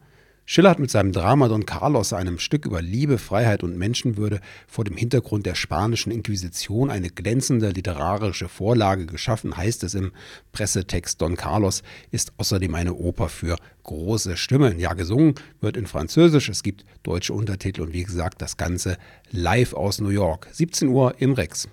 Schiller 0.52 0.72
hat 0.72 0.80
mit 0.80 0.90
seinem 0.90 1.12
Drama 1.12 1.48
Don 1.48 1.68
Carlos, 1.68 2.12
einem 2.12 2.40
Stück 2.40 2.66
über 2.66 2.82
Liebe, 2.82 3.20
Freiheit 3.20 3.62
und 3.62 3.78
Menschenwürde, 3.78 4.40
vor 4.68 4.84
dem 4.84 4.98
Hintergrund 4.98 5.46
der 5.46 5.54
spanischen 5.54 6.12
Inquisition 6.12 6.90
eine 6.90 7.12
glänzende 7.12 7.70
literarische 7.70 8.50
Vorlage 8.50 9.06
geschaffen, 9.06 9.56
heißt 9.56 9.84
es 9.84 9.94
im 9.94 10.12
Pressetext. 10.52 11.22
Don 11.22 11.36
Carlos 11.36 11.84
ist 12.10 12.34
außerdem 12.38 12.74
eine 12.74 12.96
Oper 12.96 13.30
für 13.30 13.58
große 13.84 14.38
Stimmen. 14.38 14.80
Ja, 14.80 14.94
gesungen 14.94 15.36
wird 15.62 15.78
in 15.78 15.86
Französisch, 15.86 16.50
es 16.50 16.64
gibt 16.64 16.84
deutsche 17.04 17.34
Untertitel 17.34 17.82
und 17.82 17.94
wie 17.94 18.04
gesagt, 18.04 18.42
das 18.42 18.58
Ganze 18.58 18.98
live 19.30 19.76
aus 19.76 20.02
New 20.02 20.10
York. 20.10 20.48
17 20.52 20.88
Uhr 20.88 21.14
im 21.20 21.34
Rex. 21.34 21.70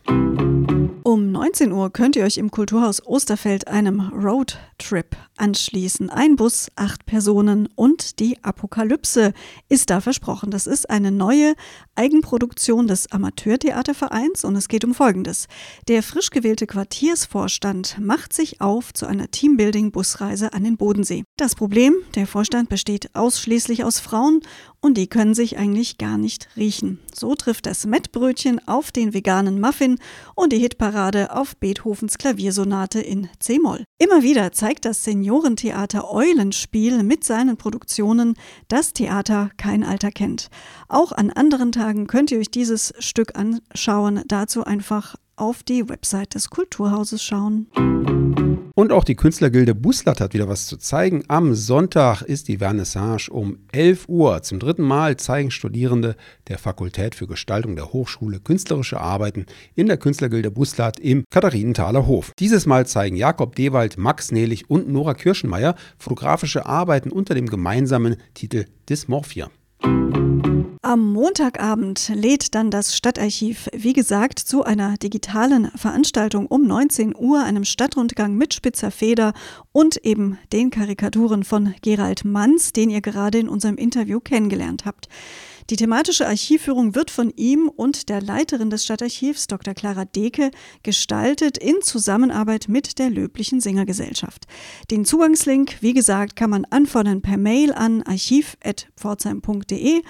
Um 1.07 1.31
19 1.31 1.71
Uhr 1.71 1.93
könnt 1.93 2.17
ihr 2.17 2.25
euch 2.25 2.37
im 2.37 2.51
Kulturhaus 2.51 3.01
Osterfeld 3.07 3.69
einem 3.69 4.01
Roadtrip 4.09 5.17
anschließen. 5.37 6.11
Ein 6.11 6.35
Bus, 6.35 6.69
acht 6.75 7.07
Personen 7.07 7.69
und 7.77 8.19
die 8.19 8.43
Apokalypse 8.43 9.33
ist 9.69 9.91
da 9.91 10.01
versprochen. 10.01 10.51
Das 10.51 10.67
ist 10.67 10.91
eine 10.91 11.13
neue 11.13 11.55
Eigenproduktion 11.95 12.89
des 12.89 13.13
Amateurtheatervereins 13.13 14.45
und 14.45 14.57
es 14.57 14.67
geht 14.67 14.85
um 14.85 14.95
Folgendes. 14.95 15.47
Der 15.87 16.03
frisch 16.03 16.31
gewählte 16.31 16.67
Quartiersvorstand 16.67 17.99
macht 18.01 18.33
sich 18.33 18.61
auf 18.61 18.93
zu 18.93 19.07
einer 19.07 19.31
Teambuilding-Busreise 19.31 20.55
an 20.55 20.65
den 20.65 20.77
Bodensee. 20.77 21.23
Das 21.37 21.55
Problem, 21.55 21.95
der 22.17 22.27
Vorstand 22.27 22.69
besteht 22.69 23.15
ausschließlich 23.15 23.85
aus 23.85 24.01
Frauen 24.01 24.41
und 24.81 24.97
die 24.97 25.07
können 25.07 25.35
sich 25.35 25.57
eigentlich 25.57 25.99
gar 25.99 26.19
nicht 26.19 26.49
riechen. 26.57 26.99
So 27.15 27.37
trifft 27.37 27.67
das 27.67 27.87
Mettbrötchen 27.87 28.67
auf 28.67 28.91
den 28.91 29.15
veganen 29.15 29.61
Muffin 29.61 29.99
und 30.35 30.53
die 30.53 30.59
Hitparade 30.59 30.96
auf 30.97 31.57
Beethovens 31.59 32.17
Klaviersonate 32.17 33.01
in 33.01 33.29
C-Moll. 33.39 33.85
Immer 33.99 34.23
wieder 34.23 34.53
zeigt 34.53 34.87
das 34.87 35.05
Seniorentheater 35.05 36.11
Eulenspiel 36.11 37.03
mit 37.03 37.23
seinen 37.23 37.59
Produktionen, 37.59 38.35
dass 38.69 38.95
Theater 38.95 39.51
kein 39.59 39.85
Alter 39.85 40.11
kennt. 40.11 40.49
Auch 40.89 41.13
an 41.13 41.31
anderen 41.31 41.71
Tagen 41.71 42.07
könnt 42.07 42.31
ihr 42.31 42.39
euch 42.39 42.51
dieses 42.51 42.95
Stück 42.99 43.37
anschauen. 43.37 44.23
Dazu 44.27 44.65
einfach 44.65 45.17
auf 45.37 45.63
die 45.63 45.89
Website 45.89 46.35
des 46.35 46.51
Kulturhauses 46.51 47.23
schauen. 47.23 47.67
Und 48.79 48.93
auch 48.93 49.05
die 49.05 49.15
Künstlergilde 49.15 49.75
Buslat 49.75 50.21
hat 50.21 50.35
wieder 50.35 50.49
was 50.49 50.67
zu 50.67 50.77
zeigen. 50.77 51.25
Am 51.29 51.55
Sonntag 51.55 52.21
ist 52.21 52.49
die 52.49 52.59
Vernissage 52.59 53.31
um 53.31 53.59
11 53.73 54.07
Uhr. 54.07 54.43
Zum 54.43 54.59
dritten 54.59 54.83
Mal 54.83 55.17
zeigen 55.17 55.51
Studierende 55.51 56.15
der 56.49 56.59
Fakultät 56.59 57.15
für 57.15 57.27
Gestaltung 57.27 57.75
der 57.75 57.95
Hochschule 57.95 58.39
künstlerische 58.39 59.01
Arbeiten 59.01 59.47
in 59.75 59.87
der 59.87 59.97
Künstlergilde 59.97 60.51
Buslat 60.51 61.01
im 61.01 61.25
Katharinenthaler 61.31 62.07
Hof. 62.07 62.33
Dieses 62.39 62.67
Mal 62.67 62.87
zeigen 62.87 63.17
Jakob 63.17 63.57
Dewald, 63.57 63.97
Max 63.97 64.31
Nehlich 64.31 64.69
und 64.69 64.89
Nora 64.89 65.15
Kirschenmeier 65.15 65.75
fotografische 65.99 66.67
Arbeiten 66.67 67.11
unter 67.11 67.35
dem 67.35 67.47
gemeinsamen 67.47 68.17
Titel 68.35 68.67
Dysmorphia. 68.91 69.51
Am 70.87 71.13
Montagabend 71.13 72.13
lädt 72.15 72.55
dann 72.55 72.71
das 72.71 72.97
Stadtarchiv, 72.97 73.69
wie 73.73 73.93
gesagt, 73.93 74.39
zu 74.39 74.63
einer 74.63 74.97
digitalen 74.97 75.69
Veranstaltung 75.73 76.47
um 76.47 76.65
19 76.65 77.17
Uhr, 77.17 77.43
einem 77.43 77.65
Stadtrundgang 77.65 78.37
mit 78.37 78.55
spitzer 78.55 78.93
Feder 78.93 79.33
und 79.73 79.97
eben 80.05 80.39
den 80.53 80.71
Karikaturen 80.71 81.43
von 81.43 81.75
Gerald 81.83 82.25
Manns, 82.25 82.73
den 82.73 82.91
ihr 82.91 83.01
gerade 83.01 83.41
in 83.41 83.49
unserem 83.49 83.79
Interview 83.79 84.21
kennengelernt 84.21 84.85
habt. 84.85 85.09
Die 85.69 85.77
thematische 85.77 86.29
Archivführung 86.29 86.95
wird 86.95 87.11
von 87.11 87.33
ihm 87.35 87.69
und 87.69 88.09
der 88.09 88.23
Leiterin 88.23 88.71
des 88.71 88.85
Stadtarchivs, 88.85 89.49
Dr. 89.49 89.75
Clara 89.75 90.05
Deke, 90.05 90.53
gestaltet 90.85 91.59
in 91.59 91.83
Zusammenarbeit 91.83 92.67
mit 92.69 93.01
der 93.01 93.11
Löblichen 93.11 93.61
Singergesellschaft. 93.61 94.47
Den 94.93 95.05
Zugangslink, 95.05 95.79
wie 95.81 95.95
gesagt, 95.95 96.37
kann 96.37 96.51
man 96.51 96.65
anfordern 96.67 97.21
per 97.21 97.37
Mail 97.37 97.73
an 97.73 98.03
archiv.pforzheim.de 98.03 100.03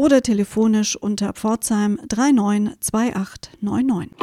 oder 0.00 0.22
telefonisch 0.22 0.96
unter 0.96 1.34
Pforzheim 1.34 2.00
392899. 2.08 4.16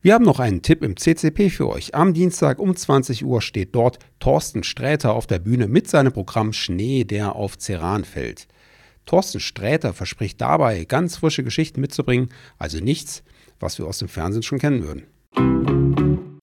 Wir 0.00 0.14
haben 0.14 0.24
noch 0.24 0.38
einen 0.38 0.62
Tipp 0.62 0.84
im 0.84 0.96
CCP 0.96 1.50
für 1.50 1.68
euch. 1.68 1.96
Am 1.96 2.14
Dienstag 2.14 2.60
um 2.60 2.76
20 2.76 3.24
Uhr 3.24 3.42
steht 3.42 3.74
dort 3.74 3.98
Thorsten 4.20 4.62
Sträter 4.62 5.14
auf 5.14 5.26
der 5.26 5.40
Bühne 5.40 5.66
mit 5.66 5.90
seinem 5.90 6.12
Programm 6.12 6.52
Schnee, 6.52 7.02
der 7.02 7.34
auf 7.34 7.58
Ceran 7.58 8.04
fällt. 8.04 8.46
Thorsten 9.04 9.40
Sträter 9.40 9.94
verspricht 9.94 10.40
dabei, 10.40 10.84
ganz 10.84 11.16
frische 11.16 11.42
Geschichten 11.42 11.80
mitzubringen, 11.80 12.28
also 12.56 12.78
nichts, 12.78 13.24
was 13.58 13.80
wir 13.80 13.86
aus 13.88 13.98
dem 13.98 14.06
Fernsehen 14.06 14.44
schon 14.44 14.60
kennen 14.60 14.84
würden. 14.84 15.08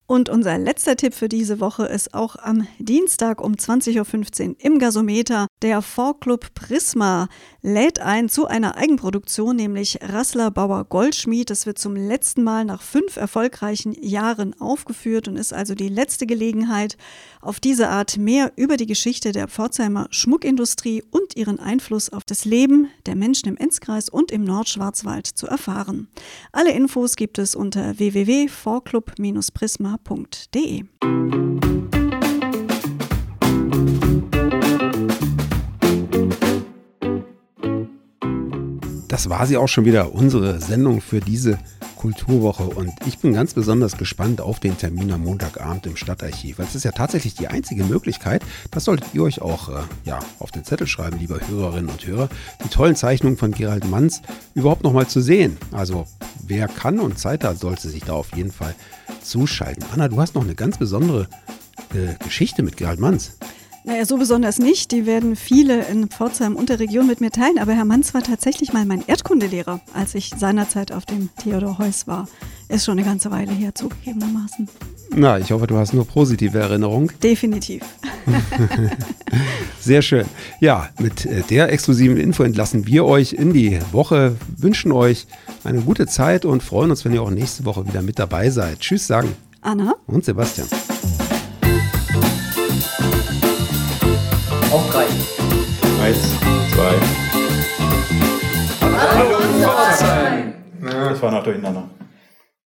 Und 0.08 0.28
unser 0.28 0.56
letzter 0.56 0.94
Tipp 0.94 1.14
für 1.14 1.28
diese 1.28 1.58
Woche 1.58 1.84
ist 1.84 2.14
auch 2.14 2.36
am 2.36 2.68
Dienstag 2.78 3.42
um 3.42 3.54
20.15 3.54 4.48
Uhr 4.48 4.56
im 4.60 4.78
Gasometer. 4.78 5.48
Der 5.62 5.82
Vorclub 5.82 6.54
Prisma 6.54 7.28
lädt 7.66 8.00
ein 8.00 8.28
zu 8.28 8.46
einer 8.46 8.76
Eigenproduktion, 8.76 9.56
nämlich 9.56 9.98
Rassler 10.00 10.52
Bauer 10.52 10.84
Goldschmied. 10.84 11.50
Das 11.50 11.66
wird 11.66 11.80
zum 11.80 11.96
letzten 11.96 12.44
Mal 12.44 12.64
nach 12.64 12.80
fünf 12.80 13.16
erfolgreichen 13.16 13.92
Jahren 14.00 14.54
aufgeführt 14.60 15.26
und 15.26 15.34
ist 15.36 15.52
also 15.52 15.74
die 15.74 15.88
letzte 15.88 16.26
Gelegenheit, 16.26 16.96
auf 17.40 17.58
diese 17.58 17.88
Art 17.88 18.18
mehr 18.18 18.52
über 18.54 18.76
die 18.76 18.86
Geschichte 18.86 19.32
der 19.32 19.48
Pforzheimer 19.48 20.06
Schmuckindustrie 20.10 21.02
und 21.10 21.36
ihren 21.36 21.58
Einfluss 21.58 22.08
auf 22.08 22.22
das 22.22 22.44
Leben 22.44 22.88
der 23.04 23.16
Menschen 23.16 23.48
im 23.48 23.56
Enzkreis 23.56 24.08
und 24.08 24.30
im 24.30 24.44
Nordschwarzwald 24.44 25.26
zu 25.26 25.48
erfahren. 25.48 26.06
Alle 26.52 26.70
Infos 26.70 27.16
gibt 27.16 27.38
es 27.38 27.56
unter 27.56 27.98
www.vorclub-prisma.de. 27.98 30.84
Das 39.16 39.30
war 39.30 39.46
sie 39.46 39.56
auch 39.56 39.66
schon 39.66 39.86
wieder, 39.86 40.12
unsere 40.12 40.60
Sendung 40.60 41.00
für 41.00 41.20
diese 41.20 41.58
Kulturwoche. 41.96 42.64
Und 42.64 42.92
ich 43.06 43.18
bin 43.18 43.32
ganz 43.32 43.54
besonders 43.54 43.96
gespannt 43.96 44.42
auf 44.42 44.60
den 44.60 44.76
Termin 44.76 45.10
am 45.10 45.22
Montagabend 45.22 45.86
im 45.86 45.96
Stadtarchiv. 45.96 46.58
Es 46.58 46.74
ist 46.74 46.84
ja 46.84 46.92
tatsächlich 46.92 47.34
die 47.34 47.48
einzige 47.48 47.84
Möglichkeit, 47.84 48.42
das 48.72 48.84
solltet 48.84 49.14
ihr 49.14 49.22
euch 49.22 49.40
auch 49.40 49.70
äh, 49.70 49.80
ja, 50.04 50.18
auf 50.38 50.50
den 50.50 50.64
Zettel 50.64 50.86
schreiben, 50.86 51.18
liebe 51.18 51.40
Hörerinnen 51.48 51.88
und 51.88 52.06
Hörer, 52.06 52.28
die 52.62 52.68
tollen 52.68 52.94
Zeichnungen 52.94 53.38
von 53.38 53.52
Gerald 53.52 53.88
Manns 53.88 54.20
überhaupt 54.52 54.84
nochmal 54.84 55.06
zu 55.06 55.22
sehen. 55.22 55.56
Also 55.72 56.04
wer 56.46 56.68
kann 56.68 57.00
und 57.00 57.18
Zeit 57.18 57.42
hat, 57.42 57.58
sollte 57.58 57.88
sich 57.88 58.02
da 58.04 58.12
auf 58.12 58.36
jeden 58.36 58.52
Fall 58.52 58.74
zuschalten. 59.22 59.82
Anna, 59.94 60.08
du 60.08 60.20
hast 60.20 60.34
noch 60.34 60.44
eine 60.44 60.54
ganz 60.54 60.76
besondere 60.76 61.26
äh, 61.94 62.22
Geschichte 62.22 62.62
mit 62.62 62.76
Gerald 62.76 63.00
Manns. 63.00 63.38
Naja, 63.86 64.04
so 64.04 64.16
besonders 64.16 64.58
nicht. 64.58 64.90
Die 64.90 65.06
werden 65.06 65.36
viele 65.36 65.84
in 65.84 66.08
Pforzheim 66.08 66.56
und 66.56 66.70
der 66.70 66.80
Region 66.80 67.06
mit 67.06 67.20
mir 67.20 67.30
teilen. 67.30 67.58
Aber 67.60 67.72
Herr 67.72 67.84
Manz 67.84 68.14
war 68.14 68.22
tatsächlich 68.22 68.72
mal 68.72 68.84
mein 68.84 69.04
Erdkundelehrer, 69.06 69.80
als 69.94 70.16
ich 70.16 70.32
seinerzeit 70.36 70.90
auf 70.90 71.06
dem 71.06 71.30
Theodor 71.40 71.78
Heuss 71.78 72.08
war. 72.08 72.26
Ist 72.68 72.84
schon 72.84 72.98
eine 72.98 73.06
ganze 73.06 73.30
Weile 73.30 73.52
her, 73.52 73.76
zugegebenermaßen. 73.76 74.68
Na, 75.14 75.38
ich 75.38 75.52
hoffe, 75.52 75.68
du 75.68 75.76
hast 75.76 75.94
nur 75.94 76.04
positive 76.04 76.58
Erinnerungen. 76.58 77.12
Definitiv. 77.22 77.84
Sehr 79.80 80.02
schön. 80.02 80.26
Ja, 80.58 80.88
mit 80.98 81.24
äh, 81.24 81.42
der 81.42 81.72
exklusiven 81.72 82.16
Info 82.16 82.42
entlassen 82.42 82.88
wir 82.88 83.04
euch 83.04 83.34
in 83.34 83.52
die 83.52 83.78
Woche, 83.92 84.34
wünschen 84.56 84.90
euch 84.90 85.28
eine 85.62 85.80
gute 85.80 86.08
Zeit 86.08 86.44
und 86.44 86.64
freuen 86.64 86.90
uns, 86.90 87.04
wenn 87.04 87.14
ihr 87.14 87.22
auch 87.22 87.30
nächste 87.30 87.64
Woche 87.64 87.86
wieder 87.86 88.02
mit 88.02 88.18
dabei 88.18 88.50
seid. 88.50 88.80
Tschüss 88.80 89.06
sagen. 89.06 89.28
Anna 89.60 89.94
und 90.08 90.24
Sebastian. 90.24 90.66
Auf 94.72 94.90
drei. 94.90 95.04
Eins, 96.02 96.18
zwei. 96.74 96.94
Hallo, 98.82 99.38
Pforzheim. 99.62 100.54
Das 100.82 101.22
war 101.22 101.30
noch 101.30 101.44
durcheinander. 101.44 101.84